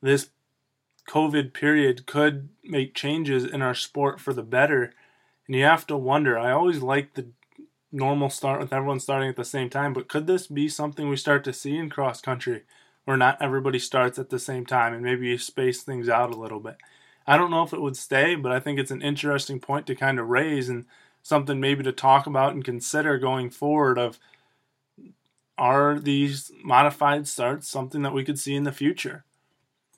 this 0.00 0.28
COVID 1.08 1.52
period 1.52 2.06
could 2.06 2.50
make 2.62 2.94
changes 2.94 3.44
in 3.44 3.62
our 3.62 3.74
sport 3.74 4.20
for 4.20 4.32
the 4.32 4.42
better. 4.42 4.92
And 5.46 5.56
you 5.56 5.64
have 5.64 5.86
to 5.88 5.96
wonder. 5.96 6.38
I 6.38 6.52
always 6.52 6.80
like 6.80 7.14
the 7.14 7.26
normal 7.90 8.30
start 8.30 8.60
with 8.60 8.72
everyone 8.72 9.00
starting 9.00 9.28
at 9.28 9.36
the 9.36 9.44
same 9.44 9.68
time, 9.68 9.92
but 9.92 10.08
could 10.08 10.26
this 10.26 10.46
be 10.46 10.68
something 10.68 11.08
we 11.08 11.16
start 11.16 11.42
to 11.44 11.52
see 11.52 11.76
in 11.76 11.90
cross 11.90 12.20
country 12.20 12.62
where 13.04 13.16
not 13.16 13.40
everybody 13.40 13.78
starts 13.78 14.18
at 14.18 14.30
the 14.30 14.38
same 14.38 14.64
time 14.64 14.94
and 14.94 15.02
maybe 15.02 15.26
you 15.26 15.38
space 15.38 15.82
things 15.82 16.08
out 16.08 16.32
a 16.32 16.38
little 16.38 16.60
bit? 16.60 16.76
I 17.26 17.36
don't 17.36 17.50
know 17.50 17.62
if 17.62 17.72
it 17.72 17.80
would 17.80 17.96
stay, 17.96 18.34
but 18.34 18.52
I 18.52 18.60
think 18.60 18.78
it's 18.78 18.90
an 18.90 19.02
interesting 19.02 19.60
point 19.60 19.86
to 19.86 19.94
kind 19.94 20.18
of 20.18 20.28
raise 20.28 20.68
and 20.68 20.84
something 21.22 21.60
maybe 21.60 21.84
to 21.84 21.92
talk 21.92 22.26
about 22.26 22.52
and 22.52 22.64
consider 22.64 23.18
going 23.18 23.50
forward 23.50 23.98
of 23.98 24.18
are 25.56 25.98
these 25.98 26.50
modified 26.64 27.28
starts 27.28 27.68
something 27.68 28.02
that 28.02 28.12
we 28.12 28.24
could 28.24 28.38
see 28.38 28.54
in 28.54 28.64
the 28.64 28.72
future? 28.72 29.24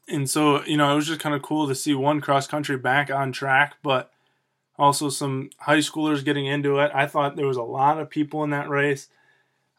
And 0.06 0.28
so, 0.28 0.62
you 0.64 0.76
know, 0.76 0.92
it 0.92 0.96
was 0.96 1.06
just 1.06 1.20
kind 1.20 1.34
of 1.34 1.42
cool 1.42 1.66
to 1.66 1.74
see 1.74 1.94
one 1.94 2.20
cross 2.20 2.46
country 2.46 2.76
back 2.76 3.10
on 3.10 3.32
track, 3.32 3.76
but 3.82 4.12
also 4.78 5.08
some 5.08 5.50
high 5.58 5.78
schoolers 5.78 6.24
getting 6.24 6.46
into 6.46 6.78
it. 6.78 6.90
I 6.94 7.06
thought 7.06 7.36
there 7.36 7.46
was 7.46 7.56
a 7.56 7.62
lot 7.62 7.98
of 7.98 8.10
people 8.10 8.44
in 8.44 8.50
that 8.50 8.68
race. 8.68 9.08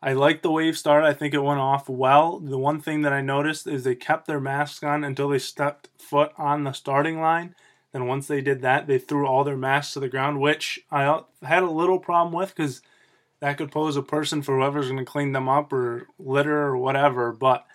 I 0.05 0.13
like 0.13 0.43
the 0.43 0.51
wave 0.51 0.77
start. 0.77 1.03
I 1.03 1.13
think 1.13 1.33
it 1.33 1.39
went 1.39 1.59
off 1.59 1.89
well. 1.89 2.37
The 2.37 2.59
one 2.59 2.79
thing 2.79 3.01
that 3.01 3.11
I 3.11 3.21
noticed 3.21 3.65
is 3.65 3.83
they 3.83 3.95
kept 3.95 4.27
their 4.27 4.39
masks 4.39 4.83
on 4.83 5.03
until 5.03 5.29
they 5.29 5.39
stepped 5.39 5.89
foot 5.97 6.31
on 6.37 6.63
the 6.63 6.73
starting 6.73 7.19
line. 7.19 7.55
Then 7.91 8.05
once 8.05 8.27
they 8.27 8.39
did 8.39 8.61
that, 8.61 8.85
they 8.85 8.99
threw 8.99 9.25
all 9.25 9.43
their 9.43 9.57
masks 9.57 9.93
to 9.93 9.99
the 9.99 10.07
ground, 10.07 10.39
which 10.39 10.79
I 10.91 11.21
had 11.41 11.63
a 11.63 11.71
little 11.71 11.97
problem 11.97 12.33
with 12.33 12.53
because 12.55 12.83
that 13.39 13.57
could 13.57 13.71
pose 13.71 13.97
a 13.97 14.03
person 14.03 14.43
for 14.43 14.55
whoever's 14.55 14.89
going 14.89 14.99
to 14.99 15.11
clean 15.11 15.31
them 15.31 15.49
up 15.49 15.73
or 15.73 16.07
litter 16.19 16.55
or 16.55 16.77
whatever. 16.77 17.31
But 17.31 17.65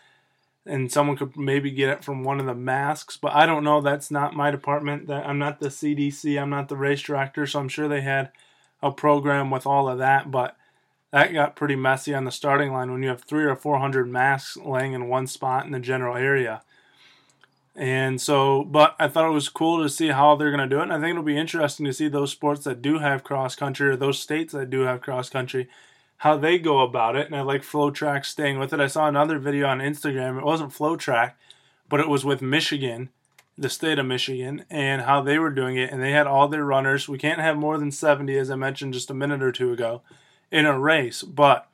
and 0.64 0.92
someone 0.92 1.16
could 1.16 1.36
maybe 1.36 1.72
get 1.72 1.88
it 1.88 2.04
from 2.04 2.22
one 2.22 2.38
of 2.38 2.46
the 2.46 2.54
masks, 2.54 3.16
but 3.16 3.34
I 3.34 3.44
don't 3.44 3.64
know. 3.64 3.80
That's 3.80 4.08
not 4.08 4.36
my 4.36 4.52
department. 4.52 5.08
That 5.08 5.26
I'm 5.26 5.40
not 5.40 5.58
the 5.58 5.66
CDC. 5.68 6.40
I'm 6.40 6.50
not 6.50 6.68
the 6.68 6.76
race 6.76 7.02
director, 7.02 7.44
so 7.44 7.58
I'm 7.58 7.68
sure 7.68 7.88
they 7.88 8.02
had 8.02 8.30
a 8.80 8.92
program 8.92 9.50
with 9.50 9.66
all 9.66 9.88
of 9.88 9.98
that. 9.98 10.30
But 10.30 10.56
that 11.12 11.32
got 11.32 11.56
pretty 11.56 11.76
messy 11.76 12.14
on 12.14 12.24
the 12.24 12.30
starting 12.30 12.72
line 12.72 12.92
when 12.92 13.02
you 13.02 13.08
have 13.08 13.22
three 13.22 13.44
or 13.44 13.56
four 13.56 13.78
hundred 13.78 14.08
masks 14.08 14.56
laying 14.56 14.92
in 14.92 15.08
one 15.08 15.26
spot 15.26 15.66
in 15.66 15.72
the 15.72 15.80
general 15.80 16.16
area. 16.16 16.62
And 17.76 18.20
so, 18.20 18.64
but 18.64 18.94
I 18.98 19.08
thought 19.08 19.28
it 19.28 19.32
was 19.32 19.48
cool 19.48 19.82
to 19.82 19.88
see 19.88 20.08
how 20.08 20.36
they're 20.36 20.50
going 20.50 20.68
to 20.68 20.74
do 20.74 20.80
it. 20.80 20.84
And 20.84 20.92
I 20.92 21.00
think 21.00 21.10
it'll 21.10 21.22
be 21.22 21.38
interesting 21.38 21.86
to 21.86 21.92
see 21.92 22.08
those 22.08 22.32
sports 22.32 22.64
that 22.64 22.82
do 22.82 22.98
have 22.98 23.24
cross 23.24 23.54
country 23.54 23.88
or 23.88 23.96
those 23.96 24.18
states 24.18 24.52
that 24.52 24.70
do 24.70 24.80
have 24.80 25.00
cross 25.00 25.30
country 25.30 25.68
how 26.20 26.36
they 26.36 26.58
go 26.58 26.80
about 26.80 27.16
it, 27.16 27.26
and 27.26 27.34
I 27.34 27.40
like 27.40 27.62
FloTrack 27.62 28.26
staying 28.26 28.58
with 28.58 28.74
it. 28.74 28.80
I 28.80 28.88
saw 28.88 29.08
another 29.08 29.38
video 29.38 29.66
on 29.66 29.78
Instagram. 29.78 30.36
It 30.36 30.44
wasn't 30.44 30.74
FloTrack, 30.74 31.32
but 31.88 31.98
it 31.98 32.10
was 32.10 32.26
with 32.26 32.42
Michigan, 32.42 33.08
the 33.56 33.70
state 33.70 33.98
of 33.98 34.04
Michigan, 34.04 34.66
and 34.68 35.00
how 35.00 35.22
they 35.22 35.38
were 35.38 35.48
doing 35.48 35.76
it. 35.76 35.90
And 35.90 36.02
they 36.02 36.10
had 36.10 36.26
all 36.26 36.46
their 36.46 36.66
runners. 36.66 37.08
We 37.08 37.16
can't 37.16 37.40
have 37.40 37.56
more 37.56 37.78
than 37.78 37.90
70, 37.90 38.36
as 38.36 38.50
I 38.50 38.56
mentioned 38.56 38.92
just 38.92 39.08
a 39.08 39.14
minute 39.14 39.42
or 39.42 39.50
two 39.50 39.72
ago, 39.72 40.02
in 40.50 40.66
a 40.66 40.78
race, 40.78 41.22
but 41.22 41.68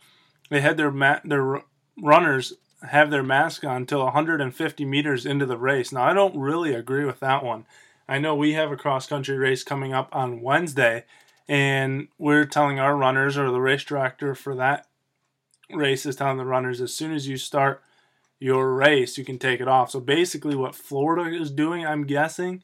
they 0.50 0.60
had 0.60 0.76
their 0.76 0.90
ma- 0.90 1.20
their 1.24 1.62
runners 2.00 2.54
have 2.82 3.10
their 3.10 3.22
mask 3.22 3.64
on 3.64 3.76
until 3.76 4.04
150 4.04 4.84
meters 4.84 5.26
into 5.26 5.46
the 5.46 5.56
race. 5.56 5.92
Now, 5.92 6.04
I 6.04 6.12
don't 6.12 6.38
really 6.38 6.74
agree 6.74 7.04
with 7.04 7.20
that 7.20 7.42
one. 7.42 7.66
I 8.08 8.18
know 8.18 8.34
we 8.34 8.52
have 8.52 8.70
a 8.70 8.76
cross 8.76 9.06
country 9.06 9.36
race 9.36 9.64
coming 9.64 9.92
up 9.92 10.14
on 10.14 10.42
Wednesday, 10.42 11.04
and 11.48 12.08
we're 12.18 12.44
telling 12.44 12.78
our 12.78 12.96
runners, 12.96 13.36
or 13.36 13.50
the 13.50 13.60
race 13.60 13.84
director 13.84 14.34
for 14.34 14.54
that 14.56 14.86
race 15.70 16.06
is 16.06 16.16
telling 16.16 16.38
the 16.38 16.44
runners, 16.44 16.80
as 16.80 16.94
soon 16.94 17.12
as 17.12 17.26
you 17.26 17.36
start 17.36 17.82
your 18.38 18.74
race, 18.74 19.16
you 19.16 19.24
can 19.24 19.38
take 19.38 19.60
it 19.60 19.68
off. 19.68 19.90
So 19.90 20.00
basically, 20.00 20.54
what 20.54 20.74
Florida 20.74 21.34
is 21.34 21.50
doing, 21.50 21.84
I'm 21.84 22.04
guessing, 22.04 22.62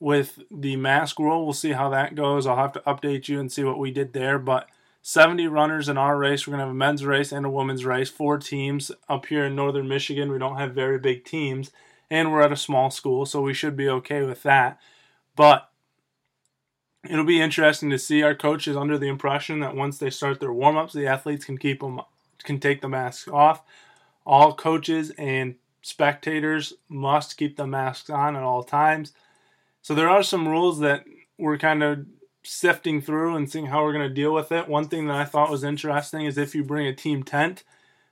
with 0.00 0.40
the 0.50 0.76
mask 0.76 1.18
rule, 1.18 1.44
we'll 1.44 1.52
see 1.52 1.72
how 1.72 1.88
that 1.90 2.14
goes. 2.14 2.46
I'll 2.46 2.56
have 2.56 2.72
to 2.72 2.80
update 2.80 3.28
you 3.28 3.40
and 3.40 3.50
see 3.50 3.64
what 3.64 3.78
we 3.78 3.90
did 3.90 4.12
there. 4.12 4.38
But 4.38 4.68
70 5.02 5.46
runners 5.46 5.88
in 5.88 5.96
our 5.96 6.18
race. 6.18 6.46
We're 6.46 6.52
going 6.52 6.60
to 6.60 6.66
have 6.66 6.72
a 6.72 6.74
men's 6.74 7.04
race 7.04 7.32
and 7.32 7.46
a 7.46 7.50
women's 7.50 7.84
race. 7.84 8.10
Four 8.10 8.38
teams 8.38 8.90
up 9.08 9.26
here 9.26 9.44
in 9.44 9.56
northern 9.56 9.88
Michigan. 9.88 10.30
We 10.30 10.38
don't 10.38 10.58
have 10.58 10.74
very 10.74 10.98
big 10.98 11.24
teams, 11.24 11.70
and 12.10 12.32
we're 12.32 12.42
at 12.42 12.52
a 12.52 12.56
small 12.56 12.90
school, 12.90 13.26
so 13.26 13.40
we 13.40 13.54
should 13.54 13.76
be 13.76 13.88
okay 13.88 14.22
with 14.22 14.42
that. 14.42 14.80
But 15.36 15.68
it'll 17.08 17.24
be 17.24 17.40
interesting 17.40 17.90
to 17.90 17.98
see 17.98 18.22
our 18.22 18.34
coaches 18.34 18.76
under 18.76 18.98
the 18.98 19.08
impression 19.08 19.60
that 19.60 19.76
once 19.76 19.98
they 19.98 20.10
start 20.10 20.40
their 20.40 20.52
warm-ups 20.52 20.92
the 20.92 21.06
athletes 21.06 21.44
can 21.44 21.58
keep 21.58 21.80
them 21.80 22.00
can 22.42 22.58
take 22.58 22.80
the 22.80 22.88
masks 22.88 23.28
off 23.28 23.62
all 24.26 24.54
coaches 24.54 25.10
and 25.18 25.54
spectators 25.82 26.74
must 26.88 27.36
keep 27.36 27.56
the 27.56 27.66
masks 27.66 28.10
on 28.10 28.36
at 28.36 28.42
all 28.42 28.62
times 28.62 29.12
so 29.82 29.94
there 29.94 30.08
are 30.08 30.22
some 30.22 30.48
rules 30.48 30.80
that 30.80 31.04
we're 31.38 31.58
kind 31.58 31.82
of 31.82 32.04
sifting 32.48 33.00
through 33.00 33.36
and 33.36 33.50
seeing 33.50 33.66
how 33.66 33.82
we're 33.82 33.92
going 33.92 34.08
to 34.08 34.14
deal 34.14 34.32
with 34.32 34.50
it 34.52 34.68
one 34.68 34.88
thing 34.88 35.06
that 35.06 35.16
i 35.16 35.24
thought 35.24 35.50
was 35.50 35.64
interesting 35.64 36.26
is 36.26 36.38
if 36.38 36.54
you 36.54 36.64
bring 36.64 36.86
a 36.86 36.94
team 36.94 37.22
tent 37.22 37.64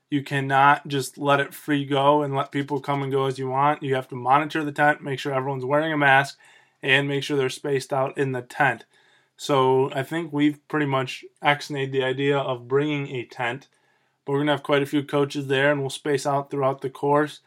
you 0.09 0.23
cannot 0.23 0.87
just 0.87 1.19
let 1.19 1.40
it 1.40 1.52
free 1.52 1.85
go 1.85 2.23
and 2.23 2.35
let 2.35 2.52
people 2.52 2.81
come 2.81 3.02
and 3.02 3.11
go 3.11 3.26
as 3.26 3.38
you 3.38 3.49
want 3.49 3.83
you 3.83 3.95
have 3.95 4.09
to 4.09 4.14
monitor 4.14 4.62
the 4.64 4.73
tent 4.73 5.02
make 5.02 5.19
sure 5.19 5.33
everyone's 5.33 5.64
wearing 5.64 5.93
a 5.93 5.97
mask 5.97 6.38
and 6.83 7.09
make 7.09 7.25
sure 7.25 7.37
they're 7.37 7.49
spaced 7.49 7.93
out 7.93 8.16
in 8.16 8.33
the 8.33 8.43
tent. 8.43 8.85
So 9.37 9.90
I 9.93 10.02
think 10.02 10.33
we've 10.33 10.66
pretty 10.69 10.87
much 10.87 11.25
axed 11.43 11.69
the 11.69 12.02
idea 12.02 12.38
of 12.38 12.69
bringing 12.69 13.09
a 13.09 13.25
tent, 13.25 13.69
but 14.25 14.33
we're 14.33 14.38
gonna 14.40 14.52
have 14.52 14.62
quite 14.62 14.83
a 14.83 14.87
few 14.87 15.02
coaches 15.02 15.49
there, 15.49 15.73
and 15.73 15.81
we'll 15.81 15.90
space 15.90 16.26
out 16.26 16.50
throughout 16.50 16.81
the 16.81 16.90
course. 16.90 17.40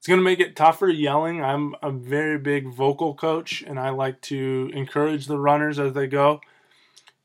It's 0.00 0.08
gonna 0.08 0.22
make 0.22 0.40
it 0.40 0.56
tougher 0.56 0.88
yelling. 0.88 1.44
I'm 1.44 1.74
a 1.82 1.90
very 1.90 2.38
big 2.38 2.68
vocal 2.68 3.12
coach, 3.12 3.60
and 3.60 3.78
I 3.78 3.90
like 3.90 4.22
to 4.22 4.70
encourage 4.72 5.26
the 5.26 5.38
runners 5.38 5.78
as 5.78 5.92
they 5.92 6.06
go. 6.06 6.40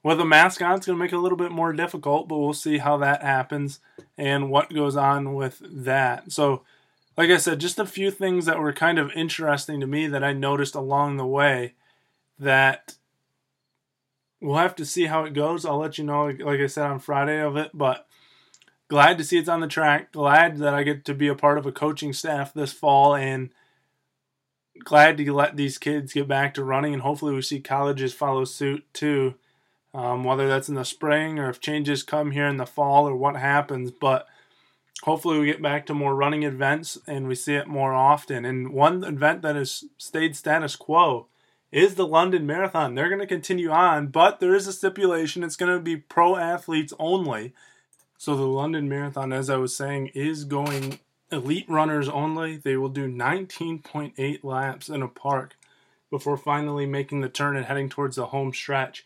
With 0.04 0.20
a 0.20 0.26
mask 0.26 0.62
on, 0.62 0.76
it's 0.76 0.86
gonna 0.86 1.00
make 1.00 1.14
it 1.14 1.16
a 1.16 1.22
little 1.22 1.38
bit 1.38 1.54
more 1.54 1.72
difficult, 1.72 2.28
but 2.28 2.38
we'll 2.38 2.52
see 2.52 2.80
how 2.80 2.98
that 2.98 3.22
happens 3.22 3.80
and 4.18 4.50
what 4.50 4.74
goes 4.74 4.98
on 4.98 5.36
with 5.36 5.62
that. 5.64 6.34
So 6.34 6.64
like 7.16 7.30
I 7.30 7.38
said, 7.38 7.62
just 7.62 7.80
a 7.80 7.86
few 7.86 8.12
things 8.12 8.46
that 8.46 8.60
were 8.60 8.74
kind 8.74 9.00
of 9.00 9.10
interesting 9.16 9.80
to 9.80 9.88
me 9.88 10.08
that 10.08 10.22
I 10.22 10.34
noticed 10.34 10.76
along 10.76 11.16
the 11.16 11.26
way 11.26 11.76
that 12.38 12.96
we'll 14.42 14.58
have 14.58 14.76
to 14.76 14.86
see 14.86 15.06
how 15.06 15.24
it 15.24 15.34
goes. 15.34 15.66
I'll 15.66 15.78
let 15.78 15.98
you 15.98 16.04
know, 16.04 16.26
like 16.26 16.60
I 16.60 16.68
said, 16.68 16.88
on 16.88 17.00
Friday 17.00 17.40
of 17.40 17.56
it, 17.56 17.72
but 17.74 18.06
glad 18.88 19.18
to 19.18 19.24
see 19.24 19.38
it's 19.38 19.50
on 19.50 19.62
the 19.62 19.68
track. 19.68 20.12
Glad 20.12 20.58
that 20.58 20.74
I 20.74 20.84
get 20.84 21.06
to 21.06 21.14
be 21.14 21.28
a 21.28 21.36
part 21.36 21.58
of 21.58 21.66
a 21.66 21.72
coaching 21.72 22.14
staff 22.14 22.54
this 22.54 22.74
fall 22.74 23.16
and 23.16 23.50
glad 24.84 25.18
to 25.18 25.34
let 25.34 25.56
these 25.56 25.78
kids 25.78 26.14
get 26.14 26.28
back 26.28 26.54
to 26.54 26.64
running 26.64 26.94
and 26.94 27.02
hopefully 27.02 27.34
we 27.34 27.42
see 27.42 27.60
colleges 27.60 28.14
follow 28.14 28.46
suit 28.46 28.86
too. 28.94 29.36
Um, 29.94 30.26
whether 30.26 30.48
that's 30.50 30.68
in 30.68 30.76
the 30.76 30.84
spring 30.84 31.40
or 31.40 31.50
if 31.50 31.62
changes 31.62 32.04
come 32.04 32.32
here 32.32 32.48
in 32.48 32.58
the 32.58 32.66
fall 32.66 33.08
or 33.08 33.16
what 33.16 33.38
happens, 33.38 33.92
but 33.92 34.28
hopefully 35.04 35.40
we 35.40 35.46
get 35.46 35.62
back 35.62 35.86
to 35.86 35.94
more 35.94 36.14
running 36.14 36.44
events 36.44 36.98
and 37.08 37.30
we 37.30 37.36
see 37.36 37.56
it 37.56 37.68
more 37.68 37.94
often. 37.94 38.44
And 38.44 38.74
one 38.74 39.06
event 39.06 39.42
that 39.44 39.56
has 39.56 39.86
stayed 39.98 40.36
status 40.36 40.76
quo 40.76 41.28
is 41.72 41.96
the 41.96 42.08
London 42.08 42.46
Marathon. 42.46 42.96
They're 42.96 43.08
going 43.08 43.22
to 43.22 43.28
continue 43.28 43.70
on, 43.70 44.08
but 44.08 44.42
there 44.42 44.54
is 44.54 44.68
a 44.68 44.74
stipulation. 44.74 45.44
It's 45.44 45.56
going 45.56 45.74
to 45.74 45.82
be 45.82 45.96
pro 45.96 46.36
athletes 46.36 46.94
only. 47.00 47.54
So 48.18 48.36
the 48.36 48.44
London 48.44 48.88
Marathon, 48.88 49.34
as 49.34 49.50
I 49.50 49.58
was 49.58 49.76
saying, 49.76 50.08
is 50.14 50.46
going 50.46 51.00
elite 51.32 51.70
runners 51.70 52.08
only. 52.08 52.58
They 52.58 52.78
will 52.78 52.90
do 52.90 53.08
19.8 53.08 54.44
laps 54.44 54.90
in 54.90 55.02
a 55.02 55.08
park 55.08 55.58
before 56.10 56.38
finally 56.38 56.86
making 56.86 57.22
the 57.22 57.30
turn 57.30 57.56
and 57.56 57.66
heading 57.66 57.90
towards 57.90 58.16
the 58.16 58.28
home 58.28 58.54
stretch. 58.54 59.06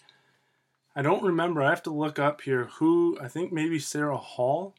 I 0.95 1.01
don't 1.01 1.23
remember. 1.23 1.61
I 1.63 1.69
have 1.69 1.83
to 1.83 1.91
look 1.91 2.19
up 2.19 2.41
here 2.41 2.65
who, 2.79 3.17
I 3.21 3.27
think 3.27 3.51
maybe 3.51 3.79
Sarah 3.79 4.17
Hall 4.17 4.75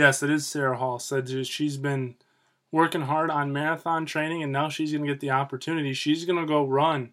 Yes, 0.00 0.22
it 0.22 0.30
is 0.30 0.46
Sarah 0.46 0.78
Hall. 0.78 0.98
Said 0.98 1.28
she's 1.46 1.76
been 1.76 2.14
working 2.72 3.02
hard 3.02 3.30
on 3.30 3.52
marathon 3.52 4.06
training 4.06 4.42
and 4.42 4.52
now 4.52 4.68
she's 4.68 4.92
going 4.92 5.04
to 5.04 5.12
get 5.12 5.20
the 5.20 5.30
opportunity. 5.30 5.92
She's 5.92 6.24
going 6.24 6.38
to 6.38 6.46
go 6.46 6.64
run 6.64 7.12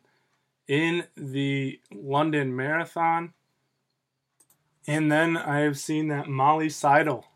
in 0.68 1.06
the 1.16 1.82
London 1.92 2.56
Marathon. 2.56 3.34
And 4.88 5.12
then 5.12 5.36
I 5.36 5.60
have 5.60 5.78
seen 5.78 6.08
that 6.08 6.30
Molly 6.30 6.70
Seidel, 6.70 7.28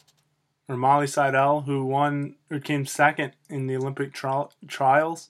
or 0.70 0.78
Molly 0.78 1.08
Seidel, 1.08 1.62
who 1.62 1.86
won 1.86 2.36
or 2.50 2.60
came 2.60 2.86
second 2.86 3.34
in 3.50 3.68
the 3.68 3.76
Olympic 3.76 4.14
tri- 4.14 4.48
trials, 4.68 5.30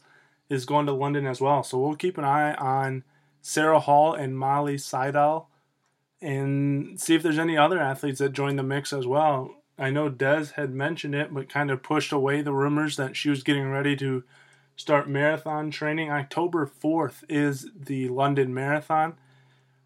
is 0.49 0.65
going 0.65 0.85
to 0.85 0.91
London 0.91 1.25
as 1.25 1.41
well. 1.41 1.63
So 1.63 1.79
we'll 1.79 1.95
keep 1.95 2.17
an 2.17 2.23
eye 2.23 2.53
on 2.53 3.03
Sarah 3.41 3.79
Hall 3.79 4.13
and 4.13 4.37
Molly 4.37 4.77
Seidel 4.77 5.49
and 6.21 6.99
see 7.01 7.15
if 7.15 7.23
there's 7.23 7.39
any 7.39 7.57
other 7.57 7.79
athletes 7.79 8.19
that 8.19 8.33
join 8.33 8.55
the 8.55 8.63
mix 8.63 8.93
as 8.93 9.07
well. 9.07 9.55
I 9.79 9.89
know 9.89 10.09
Des 10.09 10.47
had 10.55 10.71
mentioned 10.71 11.15
it, 11.15 11.33
but 11.33 11.49
kind 11.49 11.71
of 11.71 11.81
pushed 11.81 12.11
away 12.11 12.43
the 12.43 12.53
rumors 12.53 12.97
that 12.97 13.15
she 13.15 13.29
was 13.29 13.41
getting 13.41 13.67
ready 13.69 13.95
to 13.95 14.23
start 14.75 15.09
marathon 15.09 15.71
training. 15.71 16.11
October 16.11 16.67
4th 16.67 17.23
is 17.27 17.67
the 17.75 18.09
London 18.09 18.53
Marathon. 18.53 19.15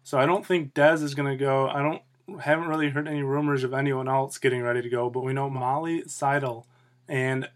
So 0.02 0.18
I 0.18 0.26
don't 0.26 0.44
think 0.44 0.74
Des 0.74 1.02
is 1.02 1.14
going 1.14 1.30
to 1.30 1.42
go. 1.42 1.68
I 1.68 1.82
don't 1.82 2.02
haven't 2.40 2.68
really 2.68 2.90
heard 2.90 3.08
any 3.08 3.22
rumors 3.22 3.64
of 3.64 3.72
anyone 3.72 4.08
else 4.08 4.38
getting 4.38 4.62
ready 4.62 4.82
to 4.82 4.88
go, 4.88 5.10
but 5.10 5.22
we 5.24 5.32
know 5.32 5.48
Molly 5.48 6.02
Seidel 6.06 6.66
and 7.08 7.48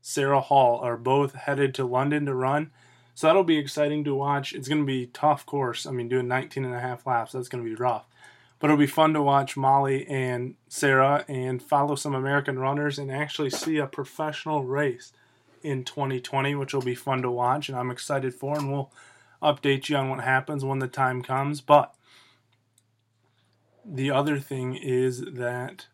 Sarah 0.00 0.40
Hall 0.40 0.80
are 0.80 0.96
both 0.96 1.34
headed 1.34 1.74
to 1.74 1.84
London 1.84 2.26
to 2.26 2.34
run. 2.34 2.70
So 3.14 3.26
that'll 3.26 3.44
be 3.44 3.58
exciting 3.58 4.04
to 4.04 4.14
watch. 4.14 4.54
It's 4.54 4.68
going 4.68 4.80
to 4.80 4.86
be 4.86 5.06
tough 5.06 5.44
course. 5.44 5.86
I 5.86 5.90
mean, 5.90 6.08
doing 6.08 6.26
19 6.26 6.64
and 6.64 6.74
a 6.74 6.80
half 6.80 7.06
laps, 7.06 7.32
that's 7.32 7.48
going 7.48 7.62
to 7.62 7.68
be 7.68 7.76
rough. 7.76 8.06
But 8.58 8.68
it'll 8.68 8.78
be 8.78 8.86
fun 8.86 9.12
to 9.14 9.22
watch 9.22 9.56
Molly 9.56 10.06
and 10.06 10.54
Sarah 10.68 11.24
and 11.28 11.62
follow 11.62 11.94
some 11.94 12.14
American 12.14 12.58
runners 12.58 12.98
and 12.98 13.10
actually 13.10 13.50
see 13.50 13.78
a 13.78 13.86
professional 13.86 14.64
race 14.64 15.12
in 15.62 15.84
2020, 15.84 16.54
which 16.54 16.72
will 16.72 16.82
be 16.82 16.94
fun 16.94 17.22
to 17.22 17.30
watch 17.30 17.68
and 17.68 17.76
I'm 17.76 17.90
excited 17.90 18.34
for. 18.34 18.58
And 18.58 18.72
we'll 18.72 18.90
update 19.42 19.88
you 19.88 19.96
on 19.96 20.10
what 20.10 20.20
happens 20.20 20.64
when 20.64 20.78
the 20.78 20.88
time 20.88 21.22
comes. 21.22 21.60
But 21.60 21.94
the 23.90 24.10
other 24.10 24.38
thing 24.38 24.76
is 24.76 25.20
that 25.20 25.86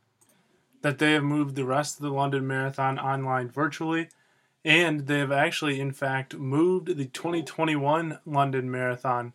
that 0.82 0.98
they 0.98 1.12
have 1.12 1.24
moved 1.24 1.56
the 1.56 1.64
rest 1.64 1.96
of 1.96 2.02
the 2.02 2.12
London 2.12 2.46
Marathon 2.46 2.98
online 2.98 3.48
virtually 3.48 4.08
and 4.64 5.06
they 5.06 5.18
have 5.18 5.32
actually 5.32 5.80
in 5.80 5.92
fact 5.92 6.36
moved 6.36 6.88
the 6.88 7.06
2021 7.06 8.18
London 8.26 8.70
Marathon 8.70 9.32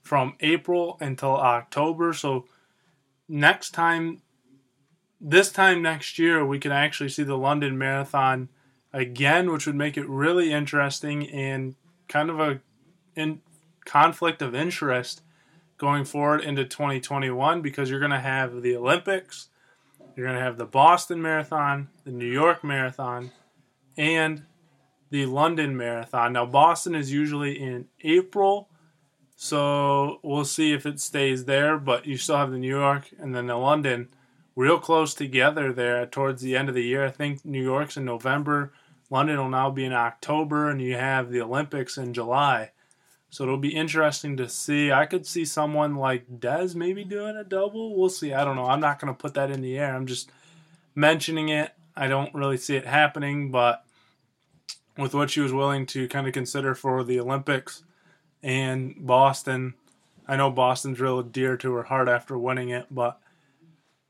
from 0.00 0.36
April 0.40 0.96
until 1.00 1.36
October. 1.36 2.12
So 2.12 2.46
next 3.28 3.70
time 3.70 4.22
this 5.20 5.50
time 5.50 5.82
next 5.82 6.18
year 6.18 6.44
we 6.44 6.58
can 6.58 6.72
actually 6.72 7.08
see 7.08 7.22
the 7.22 7.38
London 7.38 7.76
Marathon 7.76 8.48
again 8.92 9.50
which 9.50 9.66
would 9.66 9.74
make 9.74 9.96
it 9.96 10.08
really 10.08 10.52
interesting 10.52 11.28
and 11.30 11.74
kind 12.08 12.30
of 12.30 12.38
a 12.38 12.60
in 13.16 13.40
conflict 13.84 14.40
of 14.40 14.54
interest 14.54 15.22
going 15.76 16.04
forward 16.04 16.40
into 16.40 16.64
2021 16.64 17.62
because 17.62 17.90
you're 17.90 17.98
going 17.98 18.10
to 18.10 18.18
have 18.18 18.62
the 18.62 18.76
Olympics, 18.76 19.48
you're 20.16 20.26
going 20.26 20.38
to 20.38 20.44
have 20.44 20.58
the 20.58 20.66
Boston 20.66 21.20
Marathon, 21.20 21.88
the 22.04 22.12
New 22.12 22.30
York 22.30 22.62
Marathon, 22.62 23.32
and 23.96 24.44
the 25.10 25.26
London 25.26 25.76
Marathon. 25.76 26.32
Now, 26.32 26.46
Boston 26.46 26.94
is 26.94 27.12
usually 27.12 27.60
in 27.60 27.86
April, 28.02 28.68
so 29.36 30.20
we'll 30.22 30.44
see 30.44 30.72
if 30.72 30.86
it 30.86 31.00
stays 31.00 31.44
there, 31.44 31.78
but 31.78 32.06
you 32.06 32.16
still 32.16 32.36
have 32.36 32.50
the 32.50 32.58
New 32.58 32.68
York 32.68 33.10
and 33.18 33.34
then 33.34 33.46
the 33.46 33.56
London 33.56 34.08
real 34.56 34.78
close 34.78 35.14
together 35.14 35.72
there 35.72 36.06
towards 36.06 36.42
the 36.42 36.56
end 36.56 36.68
of 36.68 36.74
the 36.74 36.84
year. 36.84 37.04
I 37.04 37.10
think 37.10 37.44
New 37.44 37.62
York's 37.62 37.96
in 37.96 38.04
November, 38.04 38.72
London 39.10 39.38
will 39.38 39.48
now 39.48 39.70
be 39.70 39.84
in 39.84 39.92
October, 39.92 40.70
and 40.70 40.80
you 40.80 40.96
have 40.96 41.30
the 41.30 41.40
Olympics 41.40 41.96
in 41.98 42.14
July. 42.14 42.70
So 43.34 43.42
it'll 43.42 43.56
be 43.56 43.74
interesting 43.74 44.36
to 44.36 44.48
see. 44.48 44.92
I 44.92 45.06
could 45.06 45.26
see 45.26 45.44
someone 45.44 45.96
like 45.96 46.38
Des 46.38 46.68
maybe 46.76 47.02
doing 47.02 47.34
a 47.34 47.42
double. 47.42 47.96
We'll 47.96 48.08
see. 48.08 48.32
I 48.32 48.44
don't 48.44 48.54
know. 48.54 48.66
I'm 48.66 48.78
not 48.78 49.00
going 49.00 49.12
to 49.12 49.18
put 49.20 49.34
that 49.34 49.50
in 49.50 49.60
the 49.60 49.76
air. 49.76 49.92
I'm 49.92 50.06
just 50.06 50.30
mentioning 50.94 51.48
it. 51.48 51.72
I 51.96 52.06
don't 52.06 52.32
really 52.32 52.56
see 52.56 52.76
it 52.76 52.86
happening, 52.86 53.50
but 53.50 53.84
with 54.96 55.14
what 55.14 55.30
she 55.30 55.40
was 55.40 55.52
willing 55.52 55.84
to 55.86 56.06
kind 56.06 56.28
of 56.28 56.32
consider 56.32 56.76
for 56.76 57.02
the 57.02 57.18
Olympics 57.18 57.82
and 58.40 58.94
Boston, 59.04 59.74
I 60.28 60.36
know 60.36 60.52
Boston's 60.52 61.00
real 61.00 61.20
dear 61.24 61.56
to 61.56 61.72
her 61.72 61.82
heart 61.82 62.06
after 62.06 62.38
winning 62.38 62.68
it, 62.68 62.86
but 62.88 63.20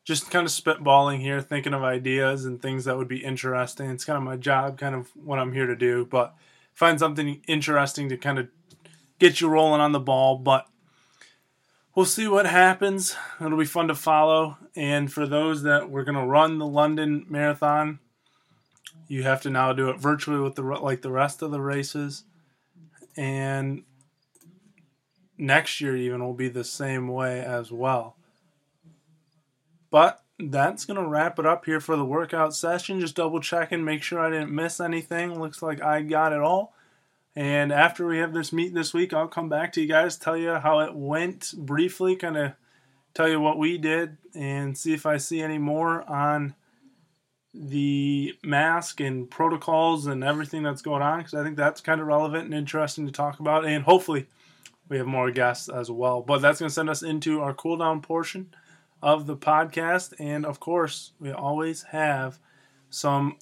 just 0.04 0.30
kind 0.30 0.44
of 0.44 0.52
spitballing 0.52 1.20
here, 1.20 1.40
thinking 1.40 1.72
of 1.72 1.82
ideas 1.82 2.44
and 2.44 2.60
things 2.60 2.84
that 2.84 2.98
would 2.98 3.08
be 3.08 3.24
interesting. 3.24 3.88
It's 3.88 4.04
kind 4.04 4.18
of 4.18 4.22
my 4.22 4.36
job, 4.36 4.78
kind 4.78 4.94
of 4.94 5.08
what 5.16 5.38
I'm 5.38 5.54
here 5.54 5.66
to 5.66 5.76
do, 5.76 6.04
but 6.04 6.34
find 6.74 6.98
something 6.98 7.40
interesting 7.46 8.10
to 8.10 8.18
kind 8.18 8.38
of 8.38 8.48
get 9.18 9.40
you 9.40 9.48
rolling 9.48 9.80
on 9.80 9.92
the 9.92 10.00
ball. 10.00 10.36
But 10.38 10.66
we'll 11.94 12.06
see 12.06 12.28
what 12.28 12.46
happens. 12.46 13.16
It'll 13.40 13.58
be 13.58 13.64
fun 13.64 13.88
to 13.88 13.94
follow. 13.94 14.58
And 14.76 15.12
for 15.12 15.26
those 15.26 15.62
that 15.62 15.90
we're 15.90 16.04
going 16.04 16.18
to 16.18 16.26
run 16.26 16.58
the 16.58 16.66
London 16.66 17.26
Marathon, 17.28 18.00
you 19.08 19.22
have 19.22 19.42
to 19.42 19.50
now 19.50 19.72
do 19.72 19.90
it 19.90 20.00
virtually 20.00 20.40
with 20.40 20.54
the 20.54 20.62
like 20.62 21.02
the 21.02 21.12
rest 21.12 21.42
of 21.42 21.50
the 21.50 21.60
races. 21.60 22.24
And 23.16 23.84
next 25.38 25.80
year 25.80 25.96
even 25.96 26.22
will 26.24 26.34
be 26.34 26.48
the 26.48 26.64
same 26.64 27.08
way 27.08 27.40
as 27.40 27.70
well. 27.70 28.16
But 29.90 30.22
that's 30.38 30.84
going 30.84 30.98
to 30.98 31.06
wrap 31.06 31.38
it 31.38 31.46
up 31.46 31.64
here 31.64 31.80
for 31.80 31.96
the 31.96 32.04
workout 32.04 32.54
session. 32.54 33.00
Just 33.00 33.14
double 33.14 33.40
checking, 33.40 33.84
make 33.84 34.02
sure 34.02 34.18
I 34.18 34.30
didn't 34.30 34.50
miss 34.50 34.80
anything. 34.80 35.38
Looks 35.38 35.62
like 35.62 35.80
I 35.80 36.02
got 36.02 36.32
it 36.32 36.40
all. 36.40 36.74
And 37.36 37.72
after 37.72 38.06
we 38.06 38.18
have 38.18 38.32
this 38.32 38.52
meet 38.52 38.74
this 38.74 38.94
week, 38.94 39.12
I'll 39.12 39.26
come 39.26 39.48
back 39.48 39.72
to 39.72 39.80
you 39.80 39.88
guys, 39.88 40.16
tell 40.16 40.36
you 40.36 40.54
how 40.54 40.80
it 40.80 40.94
went 40.94 41.52
briefly, 41.56 42.14
kind 42.14 42.36
of 42.36 42.52
tell 43.12 43.28
you 43.28 43.40
what 43.40 43.58
we 43.58 43.76
did, 43.76 44.16
and 44.34 44.78
see 44.78 44.92
if 44.94 45.04
I 45.04 45.16
see 45.16 45.40
any 45.40 45.58
more 45.58 46.08
on 46.08 46.54
the 47.52 48.34
mask 48.42 49.00
and 49.00 49.30
protocols 49.30 50.06
and 50.06 50.24
everything 50.24 50.62
that's 50.62 50.82
going 50.82 51.02
on, 51.02 51.18
because 51.18 51.34
I 51.34 51.42
think 51.42 51.56
that's 51.56 51.80
kind 51.80 52.00
of 52.00 52.06
relevant 52.06 52.44
and 52.44 52.54
interesting 52.54 53.06
to 53.06 53.12
talk 53.12 53.40
about. 53.40 53.64
And 53.64 53.84
hopefully, 53.84 54.26
we 54.88 54.98
have 54.98 55.06
more 55.06 55.30
guests 55.30 55.68
as 55.68 55.90
well. 55.90 56.20
But 56.20 56.38
that's 56.38 56.60
going 56.60 56.68
to 56.68 56.74
send 56.74 56.90
us 56.90 57.02
into 57.02 57.40
our 57.40 57.54
cool 57.54 57.76
down 57.76 58.00
portion 58.00 58.54
of 59.02 59.26
the 59.26 59.36
podcast. 59.36 60.14
And 60.18 60.44
of 60.44 60.60
course, 60.60 61.12
we 61.18 61.32
always 61.32 61.82
have 61.84 62.38
some 62.90 63.38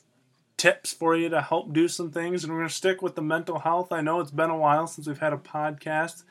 tips 0.63 0.93
for 0.93 1.17
you 1.17 1.29
to 1.29 1.43
help 1.43 1.73
do 1.73 1.89
some 1.89 2.13
things. 2.13 2.45
And 2.45 2.53
we're 2.53 2.61
going 2.61 2.69
to 2.69 2.75
stick 2.75 3.03
with 3.03 3.17
the 3.17 3.23
mental 3.23 3.59
health. 3.59 3.91
I 3.91 4.01
know 4.01 4.21
it's 4.21 4.31
been 4.31 4.49
a 4.49 4.57
while 4.57 4.87
since 4.87 5.09
we've 5.09 5.19
had 5.19 5.33
a 5.33 5.37
podcast. 5.37 6.23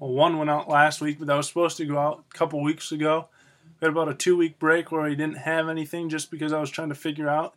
Well, 0.00 0.10
one 0.10 0.36
went 0.36 0.50
out 0.50 0.68
last 0.68 1.00
week, 1.00 1.20
but 1.20 1.28
that 1.28 1.36
was 1.36 1.46
supposed 1.46 1.76
to 1.76 1.84
go 1.84 1.96
out 1.96 2.24
a 2.28 2.36
couple 2.36 2.60
weeks 2.60 2.90
ago. 2.90 3.28
We 3.80 3.84
had 3.84 3.92
about 3.92 4.08
a 4.08 4.14
two 4.14 4.36
week 4.36 4.58
break 4.58 4.90
where 4.90 5.02
we 5.02 5.14
didn't 5.14 5.38
have 5.38 5.68
anything 5.68 6.08
just 6.08 6.28
because 6.28 6.52
I 6.52 6.58
was 6.58 6.70
trying 6.70 6.88
to 6.88 6.96
figure 6.96 7.28
out 7.28 7.54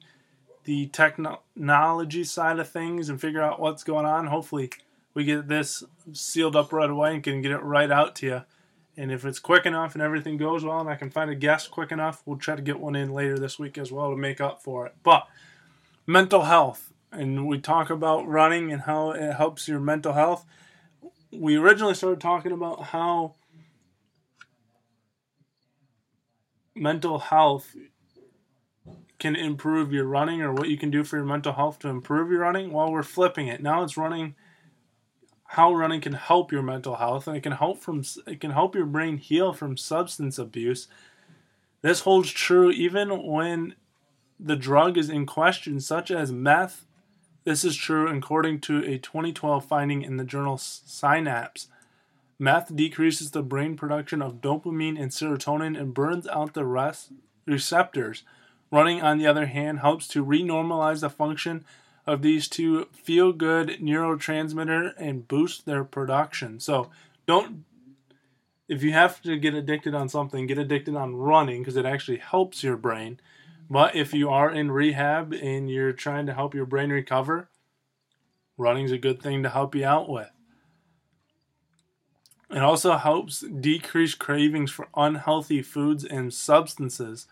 the 0.65 0.85
technology 0.89 2.23
side 2.23 2.59
of 2.59 2.69
things 2.69 3.09
and 3.09 3.19
figure 3.19 3.41
out 3.41 3.59
what's 3.59 3.83
going 3.83 4.05
on. 4.05 4.27
Hopefully, 4.27 4.69
we 5.15 5.23
get 5.23 5.47
this 5.47 5.83
sealed 6.13 6.55
up 6.55 6.71
right 6.71 6.91
away 6.91 7.15
and 7.15 7.23
can 7.23 7.41
get 7.41 7.51
it 7.51 7.63
right 7.63 7.89
out 7.89 8.15
to 8.17 8.25
you. 8.27 8.41
And 8.95 9.11
if 9.11 9.25
it's 9.25 9.39
quick 9.39 9.65
enough 9.65 9.95
and 9.95 10.03
everything 10.03 10.37
goes 10.37 10.63
well 10.63 10.81
and 10.81 10.89
I 10.89 10.97
can 10.97 11.09
find 11.09 11.31
a 11.31 11.35
guest 11.35 11.71
quick 11.71 11.91
enough, 11.91 12.21
we'll 12.27 12.37
try 12.37 12.55
to 12.55 12.61
get 12.61 12.79
one 12.79 12.95
in 12.95 13.11
later 13.11 13.39
this 13.39 13.57
week 13.57 13.79
as 13.79 13.91
well 13.91 14.11
to 14.11 14.15
make 14.15 14.39
up 14.39 14.61
for 14.61 14.85
it. 14.85 14.93
But 15.01 15.25
mental 16.05 16.43
health, 16.43 16.91
and 17.11 17.47
we 17.47 17.59
talk 17.59 17.89
about 17.89 18.27
running 18.27 18.71
and 18.71 18.83
how 18.83 19.11
it 19.11 19.33
helps 19.33 19.67
your 19.67 19.79
mental 19.79 20.13
health. 20.13 20.45
We 21.31 21.55
originally 21.55 21.95
started 21.95 22.21
talking 22.21 22.51
about 22.51 22.85
how 22.85 23.35
mental 26.75 27.19
health 27.19 27.75
can 29.19 29.35
improve 29.35 29.93
your 29.93 30.05
running 30.05 30.41
or 30.41 30.51
what 30.51 30.67
you 30.67 30.77
can 30.77 30.89
do 30.89 31.03
for 31.03 31.17
your 31.17 31.25
mental 31.25 31.53
health 31.53 31.77
to 31.79 31.87
improve 31.87 32.31
your 32.31 32.41
running. 32.41 32.71
While 32.71 32.91
we're 32.91 33.03
flipping 33.03 33.47
it. 33.47 33.61
Now 33.61 33.83
it's 33.83 33.95
running 33.95 34.35
how 35.45 35.73
running 35.73 36.01
can 36.01 36.13
help 36.13 36.51
your 36.51 36.63
mental 36.63 36.95
health 36.95 37.27
and 37.27 37.35
it 37.35 37.41
can 37.41 37.51
help 37.51 37.79
from 37.79 38.03
it 38.25 38.39
can 38.39 38.51
help 38.51 38.73
your 38.73 38.85
brain 38.85 39.17
heal 39.17 39.53
from 39.53 39.77
substance 39.77 40.39
abuse. 40.39 40.87
This 41.81 41.99
holds 41.99 42.31
true 42.31 42.71
even 42.71 43.27
when 43.27 43.75
the 44.43 44.55
drug 44.55 44.97
is 44.97 45.09
in 45.09 45.25
question, 45.25 45.79
such 45.79 46.11
as 46.11 46.31
meth. 46.31 46.85
This 47.43 47.63
is 47.63 47.75
true 47.75 48.07
according 48.07 48.61
to 48.61 48.79
a 48.79 48.97
2012 48.97 49.65
finding 49.65 50.01
in 50.01 50.17
the 50.17 50.23
journal 50.23 50.57
Synapse. 50.57 51.67
Meth 52.39 52.75
decreases 52.75 53.31
the 53.31 53.43
brain 53.43 53.75
production 53.75 54.21
of 54.21 54.41
dopamine 54.41 54.99
and 54.99 55.11
serotonin 55.11 55.79
and 55.79 55.93
burns 55.93 56.27
out 56.27 56.53
the 56.53 56.65
rest 56.65 57.11
receptors. 57.45 58.23
Running, 58.71 59.01
on 59.01 59.17
the 59.17 59.27
other 59.27 59.47
hand, 59.47 59.79
helps 59.79 60.07
to 60.09 60.25
renormalize 60.25 61.01
the 61.01 61.09
function 61.09 61.65
of 62.07 62.21
these 62.21 62.47
two 62.47 62.87
feel 62.91 63.31
good 63.31 63.77
neurotransmitter 63.81 64.93
and 64.97 65.27
boost 65.27 65.65
their 65.65 65.83
production. 65.83 66.59
So 66.59 66.89
don't 67.27 67.65
if 68.67 68.83
you 68.83 68.93
have 68.93 69.21
to 69.23 69.37
get 69.37 69.53
addicted 69.53 69.93
on 69.93 70.07
something, 70.07 70.47
get 70.47 70.57
addicted 70.57 70.95
on 70.95 71.15
running 71.15 71.61
because 71.61 71.75
it 71.75 71.85
actually 71.85 72.19
helps 72.19 72.63
your 72.63 72.77
brain. 72.77 73.19
But 73.71 73.95
if 73.95 74.13
you 74.13 74.29
are 74.29 74.51
in 74.51 74.69
rehab 74.69 75.31
and 75.31 75.71
you're 75.71 75.93
trying 75.93 76.25
to 76.25 76.33
help 76.33 76.53
your 76.53 76.65
brain 76.65 76.89
recover, 76.89 77.47
running's 78.57 78.91
a 78.91 78.97
good 78.97 79.21
thing 79.21 79.43
to 79.43 79.49
help 79.49 79.73
you 79.75 79.85
out 79.85 80.09
with. 80.09 80.29
It 82.49 82.61
also 82.61 82.97
helps 82.97 83.39
decrease 83.39 84.13
cravings 84.13 84.71
for 84.71 84.89
unhealthy 84.93 85.61
foods 85.61 86.03
and 86.03 86.33
substances. 86.33 87.27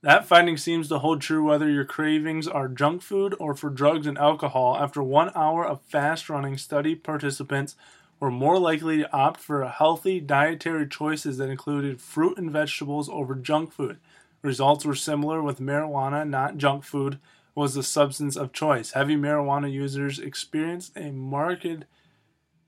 That 0.00 0.24
finding 0.24 0.56
seems 0.56 0.88
to 0.88 1.00
hold 1.00 1.20
true 1.20 1.44
whether 1.44 1.68
your 1.68 1.84
cravings 1.84 2.48
are 2.48 2.66
junk 2.66 3.02
food 3.02 3.34
or 3.38 3.54
for 3.54 3.68
drugs 3.68 4.06
and 4.06 4.16
alcohol. 4.16 4.78
After 4.78 5.02
one 5.02 5.30
hour 5.34 5.62
of 5.62 5.82
fast 5.82 6.30
running, 6.30 6.56
study 6.56 6.94
participants 6.94 7.76
were 8.18 8.30
more 8.30 8.58
likely 8.58 8.96
to 8.96 9.12
opt 9.12 9.40
for 9.40 9.68
healthy 9.68 10.20
dietary 10.20 10.88
choices 10.88 11.36
that 11.36 11.50
included 11.50 12.00
fruit 12.00 12.38
and 12.38 12.50
vegetables 12.50 13.10
over 13.10 13.34
junk 13.34 13.72
food. 13.72 13.98
Results 14.42 14.84
were 14.84 14.94
similar 14.94 15.42
with 15.42 15.60
marijuana, 15.60 16.28
not 16.28 16.56
junk 16.56 16.84
food, 16.84 17.18
was 17.54 17.74
the 17.74 17.82
substance 17.82 18.36
of 18.36 18.52
choice. 18.52 18.92
Heavy 18.92 19.16
marijuana 19.16 19.70
users 19.70 20.18
experienced 20.18 20.96
a 20.96 21.10
marked 21.10 21.66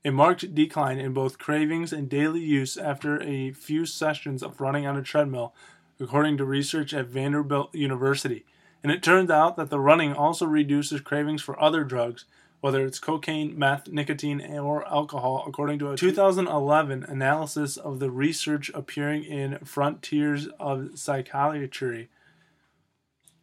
a 0.05 0.11
marked 0.11 0.53
decline 0.53 0.99
in 0.99 1.13
both 1.13 1.37
cravings 1.37 1.93
and 1.93 2.09
daily 2.09 2.41
use 2.41 2.75
after 2.75 3.21
a 3.23 3.51
few 3.51 3.85
sessions 3.85 4.43
of 4.43 4.59
running 4.59 4.85
on 4.85 4.97
a 4.97 5.01
treadmill, 5.01 5.53
according 5.99 6.37
to 6.37 6.45
research 6.45 6.93
at 6.93 7.07
Vanderbilt 7.07 7.73
University. 7.73 8.45
And 8.83 8.91
it 8.91 9.01
turns 9.01 9.31
out 9.31 9.55
that 9.55 9.69
the 9.69 9.79
running 9.79 10.13
also 10.13 10.45
reduces 10.45 10.99
cravings 10.99 11.41
for 11.41 11.59
other 11.59 11.85
drugs, 11.85 12.25
whether 12.63 12.85
it's 12.85 12.97
cocaine, 12.97 13.59
meth, 13.59 13.89
nicotine, 13.89 14.39
or 14.55 14.87
alcohol, 14.87 15.43
according 15.45 15.77
to 15.77 15.91
a 15.91 15.97
2011 15.97 17.03
analysis 17.03 17.75
of 17.75 17.99
the 17.99 18.09
research 18.09 18.71
appearing 18.73 19.25
in 19.25 19.57
Frontiers 19.65 20.47
of 20.61 20.97
Psychiatry. 20.97 22.07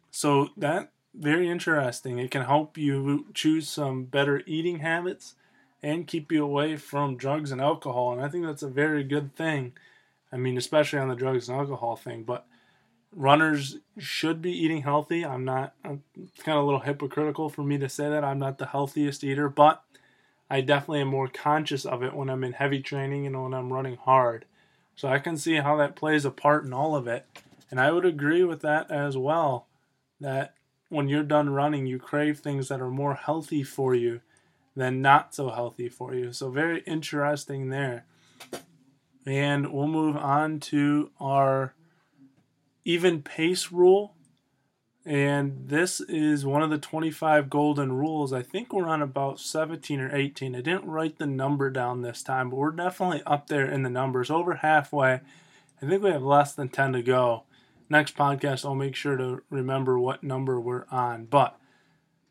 So 0.09 0.49
that 0.57 0.91
very 1.13 1.47
interesting. 1.47 2.17
It 2.17 2.31
can 2.31 2.45
help 2.45 2.79
you 2.79 3.27
choose 3.35 3.69
some 3.69 4.05
better 4.05 4.41
eating 4.47 4.79
habits 4.79 5.35
and 5.83 6.07
keep 6.07 6.31
you 6.31 6.43
away 6.43 6.75
from 6.75 7.15
drugs 7.15 7.51
and 7.51 7.61
alcohol. 7.61 8.13
And 8.13 8.23
I 8.23 8.27
think 8.27 8.47
that's 8.47 8.63
a 8.63 8.69
very 8.69 9.03
good 9.03 9.35
thing. 9.35 9.73
I 10.31 10.37
mean, 10.37 10.57
especially 10.57 10.97
on 10.97 11.09
the 11.09 11.15
drugs 11.15 11.47
and 11.47 11.59
alcohol 11.59 11.95
thing. 11.95 12.23
But 12.23 12.47
runners 13.15 13.77
should 13.97 14.41
be 14.41 14.51
eating 14.51 14.83
healthy. 14.83 15.25
I'm 15.25 15.45
not, 15.45 15.73
it's 15.83 16.43
kind 16.43 16.57
of 16.57 16.63
a 16.63 16.65
little 16.65 16.81
hypocritical 16.81 17.49
for 17.49 17.63
me 17.63 17.77
to 17.77 17.89
say 17.89 18.09
that. 18.09 18.23
I'm 18.23 18.39
not 18.39 18.57
the 18.57 18.67
healthiest 18.67 19.23
eater, 19.23 19.49
but 19.49 19.83
I 20.49 20.61
definitely 20.61 21.01
am 21.01 21.07
more 21.09 21.27
conscious 21.27 21.85
of 21.85 22.03
it 22.03 22.13
when 22.13 22.29
I'm 22.29 22.43
in 22.43 22.53
heavy 22.53 22.81
training 22.81 23.25
and 23.25 23.41
when 23.41 23.53
I'm 23.53 23.73
running 23.73 23.97
hard. 23.97 24.45
So 24.95 25.07
I 25.07 25.19
can 25.19 25.37
see 25.37 25.55
how 25.55 25.77
that 25.77 25.95
plays 25.95 26.25
a 26.25 26.31
part 26.31 26.65
in 26.65 26.73
all 26.73 26.95
of 26.95 27.07
it. 27.07 27.25
And 27.69 27.79
I 27.79 27.91
would 27.91 28.05
agree 28.05 28.43
with 28.43 28.61
that 28.61 28.91
as 28.91 29.17
well. 29.17 29.67
That 30.19 30.55
when 30.89 31.07
you're 31.07 31.23
done 31.23 31.49
running, 31.49 31.85
you 31.87 31.97
crave 31.97 32.39
things 32.39 32.67
that 32.67 32.81
are 32.81 32.89
more 32.89 33.15
healthy 33.15 33.63
for 33.63 33.95
you 33.95 34.21
than 34.75 35.01
not 35.01 35.33
so 35.33 35.49
healthy 35.49 35.89
for 35.89 36.13
you. 36.13 36.33
So, 36.33 36.49
very 36.49 36.81
interesting 36.81 37.69
there. 37.69 38.05
And 39.25 39.71
we'll 39.71 39.87
move 39.87 40.17
on 40.17 40.59
to 40.59 41.11
our 41.19 41.73
even 42.85 43.21
pace 43.21 43.71
rule. 43.71 44.15
And 45.03 45.67
this 45.67 45.99
is 45.99 46.45
one 46.45 46.61
of 46.61 46.69
the 46.69 46.77
25 46.77 47.49
golden 47.49 47.93
rules. 47.93 48.31
I 48.31 48.43
think 48.43 48.71
we're 48.71 48.87
on 48.87 49.01
about 49.01 49.39
17 49.39 49.99
or 49.99 50.15
18. 50.15 50.55
I 50.55 50.61
didn't 50.61 50.85
write 50.85 51.17
the 51.17 51.25
number 51.25 51.71
down 51.71 52.01
this 52.01 52.21
time, 52.21 52.51
but 52.51 52.57
we're 52.57 52.71
definitely 52.71 53.23
up 53.25 53.47
there 53.47 53.65
in 53.65 53.81
the 53.81 53.89
numbers, 53.89 54.29
over 54.29 54.55
halfway. 54.55 55.21
I 55.81 55.85
think 55.87 56.03
we 56.03 56.11
have 56.11 56.21
less 56.21 56.53
than 56.53 56.69
10 56.69 56.93
to 56.93 57.01
go. 57.01 57.43
Next 57.89 58.15
podcast, 58.15 58.63
I'll 58.63 58.75
make 58.75 58.95
sure 58.95 59.17
to 59.17 59.41
remember 59.49 59.99
what 59.99 60.23
number 60.23 60.59
we're 60.59 60.85
on. 60.91 61.25
But 61.25 61.59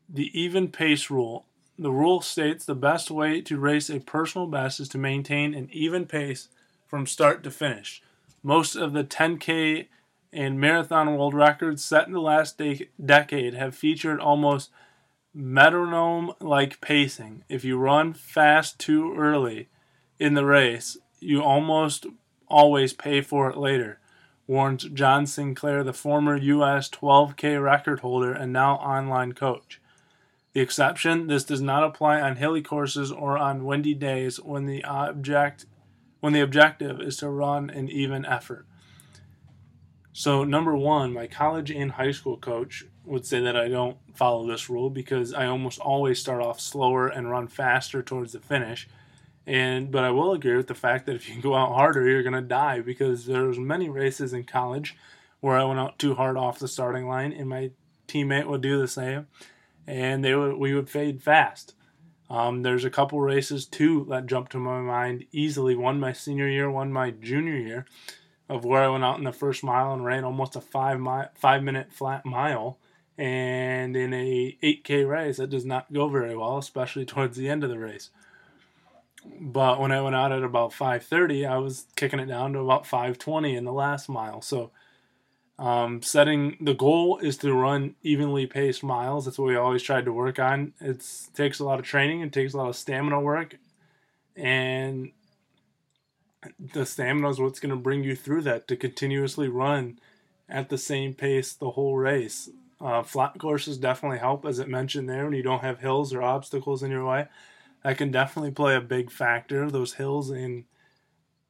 the 0.09 0.31
even 0.41 0.69
pace 0.69 1.11
rule 1.11 1.47
the 1.81 1.91
rule 1.91 2.21
states 2.21 2.67
the 2.67 2.75
best 2.75 3.11
way 3.11 3.41
to 3.41 3.59
race 3.59 3.89
a 3.89 4.01
personal 4.01 4.47
best 4.47 4.81
is 4.81 4.89
to 4.91 4.99
maintain 4.99 5.55
an 5.55 5.71
even 5.73 6.05
pace 6.05 6.49
from 6.87 7.07
start 7.07 7.43
to 7.43 7.51
finish. 7.51 8.03
Most 8.43 8.77
of 8.77 8.93
the 8.93 9.03
10K 9.03 9.87
and 10.33 10.61
marathon 10.61 11.17
world 11.17 11.35
records 11.35 11.85
set 11.85 12.07
in 12.07 12.13
the 12.13 12.21
last 12.21 12.59
de- 12.59 12.89
decade 13.05 13.55
have 13.55 13.75
featured 13.75 14.21
almost 14.21 14.71
metronome 15.35 16.33
like 16.41 16.81
pacing. 16.81 17.45
If 17.49 17.65
you 17.65 17.79
run 17.79 18.13
fast 18.13 18.79
too 18.79 19.15
early 19.17 19.69
in 20.19 20.35
the 20.35 20.45
race, 20.45 20.99
you 21.21 21.43
almost 21.43 22.07
always 22.49 22.93
pay 22.93 23.21
for 23.21 23.49
it 23.49 23.57
later, 23.57 24.01
warns 24.47 24.85
Jon 24.85 25.27
Sinclair, 25.27 25.85
the 25.85 25.93
former 25.93 26.37
U.S. 26.37 26.89
12K 26.89 27.63
record 27.63 28.01
holder 28.01 28.33
and 28.33 28.53
now 28.53 28.75
online 28.77 29.33
coach. 29.33 29.81
The 30.53 30.61
exception, 30.61 31.29
this 31.29 31.45
does 31.45 31.61
not 31.61 31.85
apply 31.85 32.21
on 32.21 32.37
hilly 32.37 32.63
courses 32.63 33.13
or 33.13 33.39
on 33.39 33.65
windy 33.65 33.95
days 33.95 34.41
when 34.41 34.67
the 34.67 34.83
object 34.85 35.67
when 36.19 36.33
the 36.35 36.41
objective 36.41 37.01
is 37.01 37.17
to 37.17 37.31
run 37.31 37.71
an 37.71 37.89
even 37.89 38.27
effort. 38.27 38.67
So 40.13 40.45
number 40.45 40.77
1, 40.77 41.13
my 41.13 41.27
college 41.27 41.71
and 41.71 41.93
high 41.93 42.11
school 42.11 42.37
coach 42.37 42.85
would 43.05 43.25
say 43.25 43.41
that 43.41 43.57
I 43.57 43.69
don't 43.69 43.97
follow 44.15 44.47
this 44.47 44.69
rule 44.69 44.91
because 44.91 45.33
I 45.33 45.47
almost 45.47 45.79
always 45.79 46.19
start 46.19 46.43
off 46.43 46.61
slower 46.61 47.09
and 47.09 47.31
run 47.31 47.49
faster 47.49 48.03
towards 48.03 48.33
the 48.33 48.41
finish. 48.41 48.89
And 49.47 49.91
but 49.91 50.05
I 50.05 50.11
will 50.11 50.33
agree 50.33 50.57
with 50.57 50.67
the 50.67 50.75
fact 50.75 51.07
that 51.07 51.17
if 51.17 51.29
you 51.29 51.41
go 51.43 51.55
out 51.55 51.75
harder, 51.75 52.09
you're 52.09 52.23
to 52.23 52.41
die 52.41 52.81
because 52.81 53.27
there's 53.27 53.59
many 53.59 53.89
races 53.89 54.33
in 54.33 54.45
college 54.45 54.97
where 55.41 55.57
I 55.57 55.65
went 55.65 55.81
out 55.81 55.99
too 55.99 56.15
hard 56.15 56.37
off 56.37 56.59
the 56.59 56.69
starting 56.69 57.09
line 57.09 57.33
and 57.33 57.49
my 57.49 57.71
teammate 58.07 58.47
would 58.47 58.61
do 58.61 58.79
the 58.79 58.89
same 58.89 59.27
and 59.87 60.25
they 60.25 60.35
would, 60.35 60.57
we 60.57 60.75
would 60.75 60.91
fade 60.91 61.23
fast. 61.23 61.75
Um, 62.29 62.63
there's 62.63 62.85
a 62.85 62.91
couple 62.91 63.21
races 63.21 63.67
too 63.67 64.07
that 64.11 64.27
jump 64.27 64.51
to 64.51 64.59
my 64.59 64.81
mind 64.81 65.25
easily. 65.33 65.75
One 65.75 65.99
my 65.99 66.13
senior 66.13 66.47
year, 66.47 66.71
one 66.71 66.93
my 66.93 67.11
junior 67.11 67.57
year, 67.57 67.87
of 68.51 68.65
where 68.65 68.83
I 68.83 68.89
went 68.89 69.05
out 69.05 69.19
in 69.19 69.25
the 69.25 69.33
first 69.33 69.63
mile 69.63 69.93
and 69.93 70.05
ran 70.05 70.25
almost 70.25 70.57
a 70.57 70.61
five 70.61 71.01
five 71.37 71.63
minute 71.63 71.93
flat 71.93 72.27
mile, 72.27 72.79
and 73.17 73.97
in 73.97 74.13
a 74.13 74.59
8k 74.61 75.09
race 75.09 75.37
that 75.37 75.51
does 75.51 75.65
not 75.65 75.93
go 75.93 76.09
very 76.09 76.37
well, 76.37 76.59
especially 76.59 77.05
towards 77.05 77.37
the 77.37 77.49
end 77.49 77.63
of 77.63 77.71
the 77.71 77.79
race. 77.79 78.11
But 79.39 79.79
when 79.79 79.93
I 79.93 80.01
went 80.01 80.17
out 80.17 80.33
at 80.33 80.43
about 80.43 80.73
5:30, 80.73 81.47
I 81.47 81.59
was 81.59 81.87
kicking 81.95 82.19
it 82.19 82.27
down 82.27 82.53
to 82.55 82.59
about 82.59 82.87
5:20 82.87 83.55
in 83.57 83.65
the 83.65 83.73
last 83.73 84.09
mile. 84.09 84.43
So 84.43 84.73
um, 85.57 86.03
setting 86.03 86.57
the 86.61 86.75
goal 86.75 87.19
is 87.19 87.37
to 87.39 87.53
run 87.53 87.95
evenly 88.03 88.47
paced 88.47 88.83
miles. 88.83 89.27
That's 89.27 89.39
what 89.39 89.47
we 89.47 89.57
always 89.57 89.83
tried 89.85 90.07
to 90.07 90.13
work 90.13 90.41
on. 90.41 90.73
It 90.81 91.07
takes 91.35 91.61
a 91.61 91.65
lot 91.65 91.79
of 91.79 91.85
training. 91.85 92.23
It 92.23 92.33
takes 92.33 92.53
a 92.53 92.57
lot 92.57 92.71
of 92.71 92.77
stamina 92.77 93.21
work, 93.21 93.59
and 94.35 95.13
the 96.59 96.87
stamina 96.87 97.29
is 97.29 97.41
what's 97.41 97.61
going 97.61 97.71
to 97.71 97.77
bring 97.77 98.05
you 98.05 98.17
through 98.17 98.43
that 98.43 98.67
to 98.69 98.77
continuously 98.77 99.49
run 99.49 99.99
at 100.49 100.69
the 100.69 100.79
same 100.79 101.15
pace 101.15 101.53
the 101.53 101.71
whole 101.71 101.97
race. 101.97 102.51
Uh, 102.81 103.03
flat 103.03 103.39
courses 103.39 103.77
definitely 103.77 104.19
help, 104.19 104.47
as 104.47 104.59
it 104.59 104.69
mentioned 104.69 105.09
there, 105.09 105.25
when 105.25 105.35
you 105.35 105.43
don't 105.43 105.63
have 105.63 105.81
hills 105.81 106.15
or 106.15 106.23
obstacles 106.23 106.83
in 106.83 106.91
your 106.91 107.05
way. 107.05 107.27
That 107.85 107.99
can 107.99 108.11
definitely 108.11 108.53
play 108.53 108.75
a 108.75 108.81
big 108.81 109.11
factor. 109.11 109.71
Those 109.71 109.95
hills 109.95 110.31
in 110.31 110.65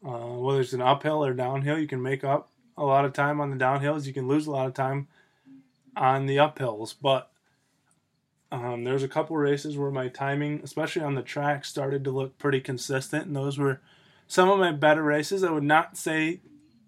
uh, 0.05 0.38
whether 0.38 0.61
it's 0.61 0.72
an 0.72 0.81
uphill 0.81 1.24
or 1.24 1.35
downhill, 1.35 1.79
you 1.79 1.87
can 1.87 2.03
make 2.03 2.24
up 2.24 2.50
a 2.76 2.85
lot 2.85 3.05
of 3.05 3.12
time 3.12 3.40
on 3.40 3.50
the 3.50 3.62
downhills. 3.62 4.07
You 4.07 4.12
can 4.12 4.29
lose 4.29 4.46
a 4.46 4.50
lot 4.50 4.66
of 4.66 4.74
time 4.74 5.09
on 5.96 6.26
the 6.26 6.37
uphills. 6.37 6.94
But 7.00 7.31
um, 8.50 8.85
there's 8.85 9.03
a 9.03 9.09
couple 9.09 9.37
races 9.37 9.76
where 9.76 9.90
my 9.90 10.09
timing, 10.09 10.61
especially 10.64 11.03
on 11.03 11.14
the 11.14 11.22
track, 11.22 11.64
started 11.64 12.05
to 12.05 12.11
look 12.11 12.38
pretty 12.38 12.61
consistent, 12.61 13.26
and 13.26 13.37
those 13.37 13.59
were 13.59 13.81
some 14.31 14.49
of 14.49 14.61
my 14.61 14.71
better 14.71 15.03
races. 15.03 15.43
I 15.43 15.51
would 15.51 15.64
not 15.64 15.97
say 15.97 16.38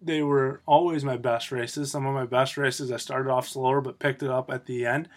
they 0.00 0.22
were 0.22 0.62
always 0.64 1.02
my 1.02 1.16
best 1.16 1.50
races. 1.50 1.90
Some 1.90 2.06
of 2.06 2.14
my 2.14 2.24
best 2.24 2.56
races 2.56 2.92
I 2.92 2.98
started 2.98 3.28
off 3.28 3.48
slower 3.48 3.80
but 3.80 3.98
picked 3.98 4.22
it 4.22 4.30
up 4.30 4.48
at 4.48 4.66
the 4.66 4.86
end. 4.86 5.08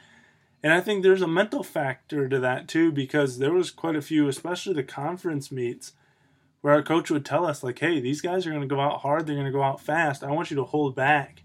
And 0.63 0.73
I 0.73 0.81
think 0.81 1.03
there's 1.03 1.21
a 1.21 1.27
mental 1.27 1.61
factor 1.61 2.27
to 2.27 2.39
that 2.39 2.67
too 2.67 2.91
because 2.91 3.37
there 3.37 3.53
was 3.53 3.69
quite 3.69 3.95
a 3.95 4.01
few, 4.01 4.27
especially 4.27 4.73
the 4.73 4.81
conference 4.81 5.51
meets 5.51 5.93
where 6.61 6.73
our 6.73 6.81
coach 6.81 7.11
would 7.11 7.25
tell 7.25 7.45
us 7.45 7.63
like, 7.63 7.77
"Hey, 7.77 7.99
these 7.99 8.21
guys 8.21 8.47
are 8.47 8.49
going 8.49 8.67
to 8.67 8.75
go 8.75 8.81
out 8.81 9.01
hard. 9.01 9.27
They're 9.27 9.35
going 9.35 9.45
to 9.45 9.51
go 9.51 9.61
out 9.61 9.79
fast. 9.79 10.23
I 10.23 10.31
want 10.31 10.49
you 10.49 10.57
to 10.57 10.63
hold 10.63 10.95
back 10.95 11.43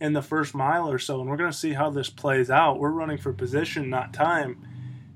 in 0.00 0.12
the 0.12 0.22
first 0.22 0.54
mile 0.54 0.88
or 0.88 1.00
so, 1.00 1.20
and 1.20 1.28
we're 1.28 1.38
going 1.38 1.50
to 1.50 1.58
see 1.58 1.72
how 1.72 1.90
this 1.90 2.08
plays 2.08 2.52
out. 2.52 2.78
We're 2.78 2.90
running 2.90 3.18
for 3.18 3.32
position, 3.32 3.90
not 3.90 4.14
time. 4.14 4.64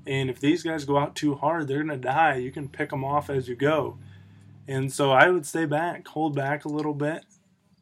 And 0.05 0.29
if 0.29 0.41
these 0.41 0.61
guys 0.61 0.83
go 0.83 0.97
out 0.97 1.15
too 1.15 1.35
hard, 1.35 1.69
they're 1.69 1.85
going 1.85 2.01
to 2.01 2.05
die. 2.05 2.35
You 2.35 2.51
can 2.51 2.67
pick 2.67 2.89
them 2.89 3.05
off 3.05 3.29
as 3.29 3.47
you 3.47 3.55
go." 3.55 3.97
And 4.67 4.91
so 4.91 5.11
I 5.11 5.29
would 5.29 5.45
stay 5.45 5.65
back, 5.65 6.07
hold 6.07 6.35
back 6.35 6.65
a 6.65 6.69
little 6.69 6.93
bit, 6.93 7.25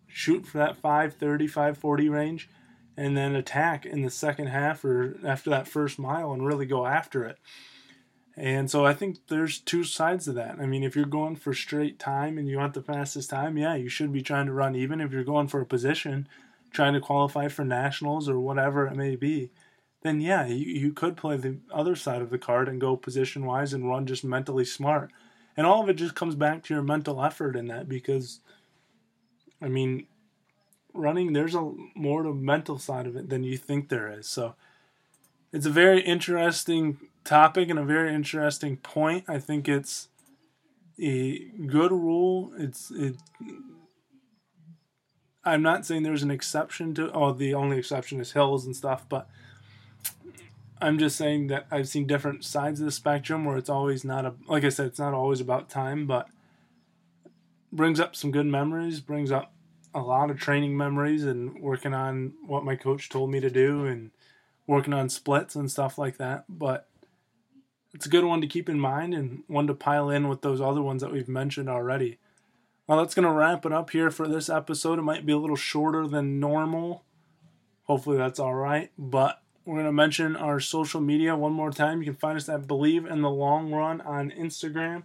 shoot 0.07 0.45
for 0.45 0.57
that 0.57 0.77
530, 0.77 1.47
540 1.47 2.09
range, 2.09 2.49
and 2.97 3.15
then 3.15 3.35
attack 3.35 3.85
in 3.85 4.01
the 4.01 4.09
second 4.09 4.47
half 4.47 4.83
or 4.83 5.17
after 5.25 5.49
that 5.49 5.67
first 5.67 5.97
mile 5.97 6.33
and 6.33 6.45
really 6.45 6.65
go 6.65 6.85
after 6.85 7.23
it. 7.23 7.37
And 8.35 8.69
so 8.69 8.85
I 8.85 8.93
think 8.93 9.27
there's 9.27 9.59
two 9.59 9.83
sides 9.83 10.25
to 10.25 10.33
that. 10.33 10.59
I 10.59 10.65
mean, 10.65 10.83
if 10.83 10.95
you're 10.95 11.05
going 11.05 11.35
for 11.35 11.53
straight 11.53 11.99
time 11.99 12.37
and 12.37 12.47
you 12.47 12.57
want 12.57 12.73
the 12.73 12.81
fastest 12.81 13.29
time, 13.29 13.57
yeah, 13.57 13.75
you 13.75 13.89
should 13.89 14.11
be 14.11 14.23
trying 14.23 14.47
to 14.47 14.53
run 14.53 14.75
even. 14.75 15.01
If 15.01 15.11
you're 15.11 15.23
going 15.23 15.47
for 15.47 15.61
a 15.61 15.65
position, 15.65 16.27
trying 16.71 16.93
to 16.93 16.99
qualify 16.99 17.47
for 17.47 17.63
nationals 17.63 18.27
or 18.27 18.39
whatever 18.39 18.87
it 18.87 18.95
may 18.95 19.15
be, 19.15 19.51
then 20.01 20.19
yeah, 20.19 20.47
you, 20.47 20.65
you 20.65 20.93
could 20.93 21.15
play 21.15 21.37
the 21.37 21.59
other 21.71 21.95
side 21.95 22.21
of 22.21 22.31
the 22.31 22.39
card 22.39 22.67
and 22.67 22.81
go 22.81 22.97
position 22.97 23.45
wise 23.45 23.71
and 23.71 23.87
run 23.87 24.07
just 24.07 24.23
mentally 24.23 24.65
smart. 24.65 25.11
And 25.55 25.67
all 25.67 25.83
of 25.83 25.89
it 25.89 25.95
just 25.95 26.15
comes 26.15 26.35
back 26.35 26.63
to 26.63 26.73
your 26.73 26.83
mental 26.83 27.23
effort 27.23 27.55
in 27.55 27.67
that 27.67 27.87
because, 27.87 28.39
I 29.61 29.67
mean, 29.67 30.07
running, 30.93 31.33
there's 31.33 31.55
a 31.55 31.71
more 31.95 32.23
to 32.23 32.33
mental 32.33 32.79
side 32.79 33.07
of 33.07 33.15
it 33.15 33.29
than 33.29 33.43
you 33.43 33.57
think 33.57 33.89
there 33.89 34.11
is. 34.11 34.27
So 34.27 34.55
it's 35.51 35.65
a 35.65 35.71
very 35.71 36.01
interesting 36.01 36.97
topic 37.23 37.69
and 37.69 37.79
a 37.79 37.83
very 37.83 38.13
interesting 38.13 38.77
point. 38.77 39.25
I 39.27 39.39
think 39.39 39.69
it's 39.69 40.09
a 40.99 41.39
good 41.67 41.91
rule. 41.91 42.51
It's 42.57 42.91
it. 42.91 43.15
I'm 45.43 45.61
not 45.61 45.85
saying 45.85 46.03
there's 46.03 46.23
an 46.23 46.31
exception 46.31 46.93
to. 46.95 47.11
Oh, 47.11 47.33
the 47.33 47.53
only 47.53 47.77
exception 47.77 48.19
is 48.19 48.31
hills 48.31 48.65
and 48.65 48.75
stuff, 48.75 49.07
but 49.09 49.27
I'm 50.83 50.99
just 50.99 51.15
saying 51.15 51.47
that 51.47 51.65
I've 51.71 51.87
seen 51.87 52.07
different 52.07 52.43
sides 52.43 52.81
of 52.81 52.85
the 52.85 52.91
spectrum 52.91 53.45
where 53.45 53.57
it's 53.57 53.69
always 53.69 54.03
not 54.03 54.25
a 54.25 54.33
like 54.47 54.63
I 54.65 54.69
said, 54.69 54.87
it's 54.87 54.99
not 54.99 55.13
always 55.13 55.39
about 55.39 55.69
time, 55.69 56.05
but 56.05 56.27
brings 57.71 57.99
up 57.99 58.15
some 58.15 58.31
good 58.31 58.45
memories, 58.45 58.99
brings 58.99 59.31
up 59.31 59.53
a 59.95 60.01
lot 60.01 60.29
of 60.29 60.39
training 60.39 60.75
memories 60.75 61.23
and 61.23 61.59
working 61.61 61.93
on 61.93 62.33
what 62.45 62.65
my 62.65 62.75
coach 62.75 63.09
told 63.09 63.31
me 63.31 63.39
to 63.39 63.49
do 63.49 63.85
and 63.85 64.11
working 64.67 64.93
on 64.93 65.07
splits 65.07 65.55
and 65.55 65.71
stuff 65.71 65.97
like 65.97 66.17
that. 66.17 66.45
But 66.49 66.87
it's 67.93 68.05
a 68.05 68.09
good 68.09 68.25
one 68.25 68.41
to 68.41 68.47
keep 68.47 68.67
in 68.67 68.79
mind 68.79 69.13
and 69.13 69.43
one 69.47 69.67
to 69.67 69.73
pile 69.73 70.09
in 70.09 70.27
with 70.27 70.41
those 70.41 70.59
other 70.59 70.81
ones 70.81 71.01
that 71.01 71.11
we've 71.11 71.27
mentioned 71.29 71.69
already. 71.69 72.17
Well, 72.87 72.97
that's 72.97 73.15
going 73.15 73.27
to 73.27 73.31
wrap 73.31 73.65
it 73.65 73.71
up 73.71 73.91
here 73.91 74.11
for 74.11 74.27
this 74.27 74.49
episode. 74.49 74.99
It 74.99 75.03
might 75.03 75.25
be 75.25 75.31
a 75.31 75.37
little 75.37 75.55
shorter 75.55 76.07
than 76.07 76.39
normal. 76.39 77.03
Hopefully, 77.83 78.17
that's 78.17 78.39
all 78.39 78.55
right. 78.55 78.91
But 78.97 79.42
we're 79.65 79.75
going 79.75 79.85
to 79.85 79.91
mention 79.93 80.35
our 80.35 80.59
social 80.59 80.99
media 80.99 81.35
one 81.35 81.53
more 81.53 81.71
time. 81.71 82.01
You 82.01 82.11
can 82.11 82.19
find 82.19 82.37
us 82.37 82.49
at 82.49 82.67
Bleav 82.67 83.09
in 83.09 83.21
the 83.21 83.29
Long 83.29 83.71
Run 83.71 84.01
on 84.01 84.31
Instagram 84.31 85.03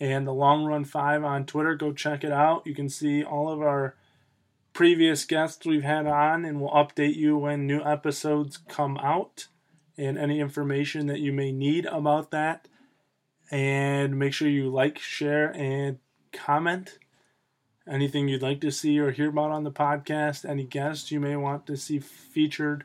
and 0.00 0.26
the 0.26 0.32
Long 0.32 0.64
Run 0.64 0.84
5 0.84 1.24
on 1.24 1.46
Twitter. 1.46 1.74
Go 1.74 1.92
check 1.92 2.24
it 2.24 2.32
out. 2.32 2.66
You 2.66 2.74
can 2.74 2.88
see 2.88 3.22
all 3.22 3.50
of 3.50 3.60
our 3.60 3.94
previous 4.72 5.24
guests 5.24 5.66
we've 5.66 5.84
had 5.84 6.06
on, 6.06 6.44
and 6.44 6.60
we'll 6.60 6.70
update 6.70 7.14
you 7.14 7.36
when 7.36 7.66
new 7.66 7.82
episodes 7.82 8.58
come 8.68 8.96
out 8.98 9.48
and 9.96 10.18
any 10.18 10.40
information 10.40 11.06
that 11.06 11.20
you 11.20 11.32
may 11.32 11.52
need 11.52 11.86
about 11.86 12.30
that. 12.30 12.68
And 13.50 14.18
make 14.18 14.32
sure 14.32 14.48
you 14.48 14.70
like, 14.70 14.98
share, 14.98 15.54
and 15.54 15.98
comment. 16.32 16.98
Anything 17.86 18.28
you'd 18.28 18.42
like 18.42 18.62
to 18.62 18.72
see 18.72 18.98
or 18.98 19.10
hear 19.10 19.28
about 19.28 19.50
on 19.50 19.64
the 19.64 19.70
podcast, 19.70 20.48
any 20.48 20.64
guests 20.64 21.12
you 21.12 21.20
may 21.20 21.36
want 21.36 21.66
to 21.66 21.76
see 21.76 21.98
featured, 21.98 22.84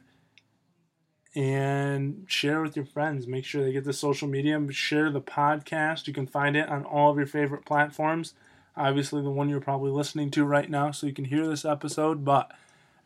and 1.36 2.26
share 2.28 2.62
with 2.62 2.76
your 2.76 2.86
friends. 2.86 3.28
Make 3.28 3.46
sure 3.46 3.64
they 3.64 3.72
get 3.72 3.84
the 3.84 3.94
social 3.94 4.28
media, 4.28 4.60
share 4.72 5.12
the 5.12 5.22
podcast. 5.22 6.08
You 6.08 6.14
can 6.14 6.28
find 6.28 6.56
it 6.58 6.70
on 6.70 6.84
all 6.84 7.12
of 7.12 7.18
your 7.18 7.28
favorite 7.28 7.66
platforms 7.66 8.34
obviously 8.80 9.22
the 9.22 9.30
one 9.30 9.50
you're 9.50 9.60
probably 9.60 9.92
listening 9.92 10.32
to 10.32 10.46
right 10.46 10.70
now, 10.70 10.90
so 10.90 11.06
you 11.06 11.14
can 11.14 11.26
hear 11.26 11.46
this 11.46 11.66
episode, 11.66 12.24
but 12.24 12.52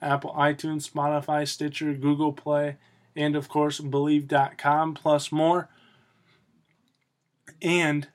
Apple, 0.01 0.33
iTunes, 0.38 0.89
Spotify, 0.89 1.47
Stitcher, 1.47 1.93
Google 1.93 2.31
Play, 2.31 2.77
and 3.15 3.36
of 3.36 3.49
course, 3.49 3.79
Bleav.com, 3.79 4.93
plus 4.93 5.31
more. 5.31 5.69
And 7.62 8.07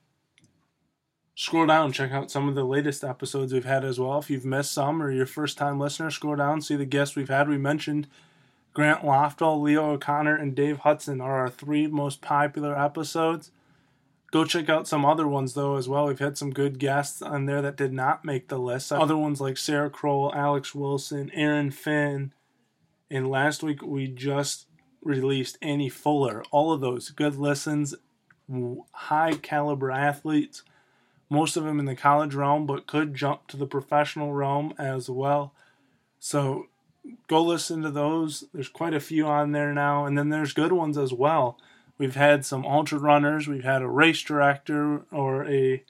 scroll 1.34 1.66
down, 1.66 1.92
check 1.92 2.12
out 2.12 2.30
some 2.30 2.48
of 2.48 2.54
the 2.54 2.64
latest 2.64 3.02
episodes 3.02 3.52
we've 3.52 3.64
had 3.64 3.84
as 3.84 3.98
well. 3.98 4.18
If 4.18 4.30
you've 4.30 4.44
missed 4.44 4.72
some 4.72 5.02
or 5.02 5.10
you're 5.10 5.26
first 5.26 5.58
time 5.58 5.80
listener, 5.80 6.10
scroll 6.10 6.36
down, 6.36 6.60
see 6.60 6.76
the 6.76 6.84
guests 6.84 7.16
we've 7.16 7.28
had. 7.28 7.48
We 7.48 7.58
mentioned 7.58 8.06
Grant 8.74 9.02
Loftal, 9.02 9.60
Leah 9.60 9.82
O'Connor, 9.82 10.36
and 10.36 10.54
Dave 10.54 10.78
Hudson 10.78 11.20
are 11.20 11.38
our 11.38 11.50
three 11.50 11.86
most 11.86 12.20
popular 12.20 12.78
episodes. 12.78 13.50
Go 14.30 14.44
check 14.44 14.68
out 14.68 14.86
some 14.86 15.04
other 15.04 15.26
ones 15.26 15.54
though 15.54 15.76
as 15.76 15.88
well. 15.88 16.06
We've 16.06 16.18
had 16.18 16.36
some 16.36 16.50
good 16.50 16.78
guests 16.78 17.22
on 17.22 17.46
there 17.46 17.62
that 17.62 17.76
did 17.76 17.92
not 17.92 18.24
make 18.24 18.48
the 18.48 18.58
list. 18.58 18.92
Other 18.92 19.16
ones 19.16 19.40
like 19.40 19.56
Sarah 19.56 19.90
Kroll, 19.90 20.34
Alex 20.34 20.74
Wilson, 20.74 21.30
Aaron 21.32 21.70
Finn, 21.70 22.32
and 23.10 23.30
last 23.30 23.62
week 23.62 23.82
we 23.82 24.06
just 24.06 24.66
released 25.02 25.56
Annie 25.62 25.88
Fuller. 25.88 26.42
All 26.50 26.72
of 26.72 26.80
those 26.80 27.08
good 27.08 27.36
listens, 27.36 27.94
high 28.92 29.32
caliber 29.32 29.90
athletes. 29.90 30.62
Most 31.30 31.56
of 31.56 31.64
them 31.64 31.78
in 31.78 31.86
the 31.86 31.96
college 31.96 32.34
realm, 32.34 32.66
but 32.66 32.86
could 32.86 33.14
jump 33.14 33.46
to 33.48 33.56
the 33.56 33.66
professional 33.66 34.32
realm 34.32 34.72
as 34.78 35.10
well. 35.10 35.54
So 36.18 36.67
go 37.28 37.42
listen 37.42 37.82
to 37.82 37.90
those. 37.90 38.44
There's 38.52 38.68
quite 38.68 38.94
a 38.94 39.00
few 39.00 39.26
on 39.26 39.52
there 39.52 39.72
now, 39.72 40.06
and 40.06 40.16
then 40.16 40.28
there's 40.28 40.52
good 40.52 40.72
ones 40.72 40.98
as 40.98 41.12
well. 41.12 41.58
We've 41.98 42.14
had 42.14 42.46
some 42.46 42.64
ultra 42.64 42.98
runners. 42.98 43.48
We've 43.48 43.64
had 43.64 43.82
a 43.82 43.88
race 43.88 44.22
director 44.22 45.02
or 45.10 45.44
a, 45.46 45.82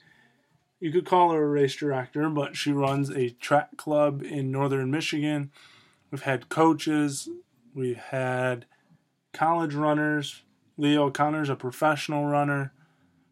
you 0.79 0.91
could 0.91 1.05
call 1.05 1.31
her 1.31 1.43
a 1.43 1.47
race 1.47 1.75
director, 1.75 2.29
but 2.29 2.55
she 2.55 2.71
runs 2.71 3.11
a 3.11 3.29
track 3.29 3.77
club 3.77 4.23
in 4.23 4.51
northern 4.51 4.89
Michigan. 4.89 5.51
We've 6.09 6.23
had 6.23 6.49
coaches. 6.49 7.29
We've 7.75 7.97
had 7.97 8.65
college 9.33 9.75
runners. 9.75 10.41
Leah 10.77 11.03
O'Connor's 11.03 11.49
a 11.49 11.55
professional 11.55 12.25
runner. 12.25 12.73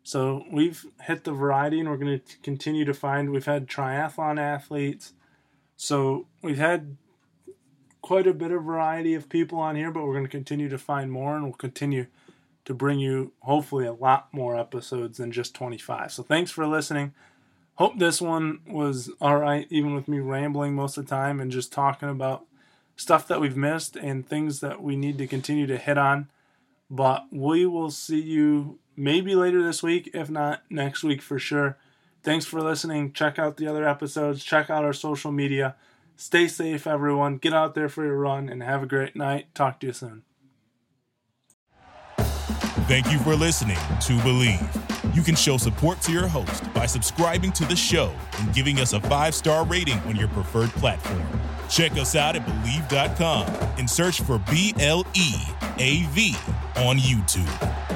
So 0.04 0.46
we've 0.52 0.86
hit 1.02 1.24
the 1.24 1.34
variety 1.34 1.80
and 1.80 1.90
we're 1.90 1.98
going 1.98 2.20
to 2.20 2.38
continue 2.44 2.86
to 2.86 2.94
find. 2.94 3.32
We've 3.32 3.46
had 3.46 3.68
triathlon 3.68 4.40
athletes. 4.40 5.14
So 5.76 6.28
we've 6.42 6.58
had 6.58 6.98
quite 8.08 8.26
a 8.26 8.34
bit 8.34 8.52
of 8.52 8.64
variety 8.64 9.14
of 9.16 9.28
people 9.28 9.60
on 9.60 9.76
here, 9.76 9.92
but 9.92 10.06
we're 10.06 10.14
going 10.14 10.24
to 10.24 10.30
continue 10.30 10.70
to 10.70 10.78
find 10.78 11.12
more 11.12 11.36
and 11.36 11.44
we'll 11.44 11.52
continue 11.52 12.06
to 12.64 12.74
bring 12.74 13.00
you 13.00 13.34
hopefully 13.42 13.86
a 13.86 13.92
lot 13.92 14.30
more 14.32 14.58
episodes 14.58 15.18
than 15.18 15.30
just 15.30 15.54
25. 15.54 16.14
So 16.14 16.24
thanks 16.24 16.50
for 16.50 16.66
listening. 16.66 17.12
Hope 17.76 18.00
this 18.00 18.22
one 18.22 18.62
was 18.66 19.12
all 19.20 19.38
right, 19.38 19.68
even 19.70 19.94
with 19.94 20.08
me 20.08 20.20
rambling 20.20 20.74
most 20.74 20.98
of 20.98 21.04
the 21.04 21.10
time 21.10 21.42
and 21.42 21.52
just 21.52 21.74
talking 21.74 22.08
about 22.08 22.46
stuff 22.96 23.28
that 23.28 23.42
we've 23.42 23.58
missed 23.58 23.98
and 23.98 24.26
things 24.26 24.62
that 24.62 24.82
we 24.82 24.96
need 24.96 25.18
to 25.18 25.28
continue 25.28 25.68
to 25.68 25.78
hit 25.78 25.98
on. 25.98 26.30
But 26.90 27.26
we 27.30 27.66
will 27.66 27.92
see 27.92 28.22
you 28.22 28.80
maybe 28.96 29.36
later 29.36 29.62
this 29.62 29.84
week, 29.84 30.12
if 30.14 30.30
not 30.30 30.62
next 30.70 31.04
week 31.04 31.22
for 31.22 31.40
sure. 31.40 31.78
Thanks 32.24 32.46
for 32.46 32.62
listening. 32.62 33.12
Check 33.12 33.38
out 33.38 33.58
the 33.58 33.68
other 33.68 33.86
episodes, 33.86 34.46
check 34.46 34.70
out 34.70 34.86
our 34.86 34.94
social 34.94 35.34
media. 35.34 35.76
Stay 36.18 36.48
safe, 36.48 36.88
everyone. 36.88 37.38
Get 37.38 37.54
out 37.54 37.76
there 37.76 37.88
for 37.88 38.04
your 38.04 38.18
run 38.18 38.50
and 38.50 38.64
have 38.64 38.82
a 38.82 38.88
great 38.88 39.16
night. 39.16 39.54
Talk 39.54 39.80
to 39.80 39.88
you 39.88 39.94
soon. 39.94 40.24
Thank 42.88 43.12
you 43.12 43.20
for 43.20 43.36
listening 43.36 43.76
to 43.76 44.14
Bleav. 44.20 45.16
You 45.16 45.22
can 45.22 45.36
show 45.36 45.58
support 45.58 46.02
to 46.02 46.12
your 46.12 46.28
host 46.28 46.74
by 46.74 46.86
subscribing 46.86 47.52
to 47.54 47.66
the 47.66 47.76
show 47.76 48.14
and 48.40 48.54
giving 48.54 48.80
us 48.80 48.94
a 48.94 49.02
five 49.02 49.36
star 49.36 49.64
rating 49.66 50.00
on 50.00 50.16
your 50.16 50.30
preferred 50.30 50.70
platform. 50.72 51.24
Check 51.70 51.92
us 51.94 52.16
out 52.16 52.36
at 52.36 52.46
Bleav.com 52.46 53.48
and 53.78 53.90
search 53.90 54.22
for 54.22 54.40
B 54.50 54.74
L 54.80 55.06
E 55.14 55.36
A 55.78 56.04
V 56.12 56.36
on 56.78 56.98
YouTube. 56.98 57.87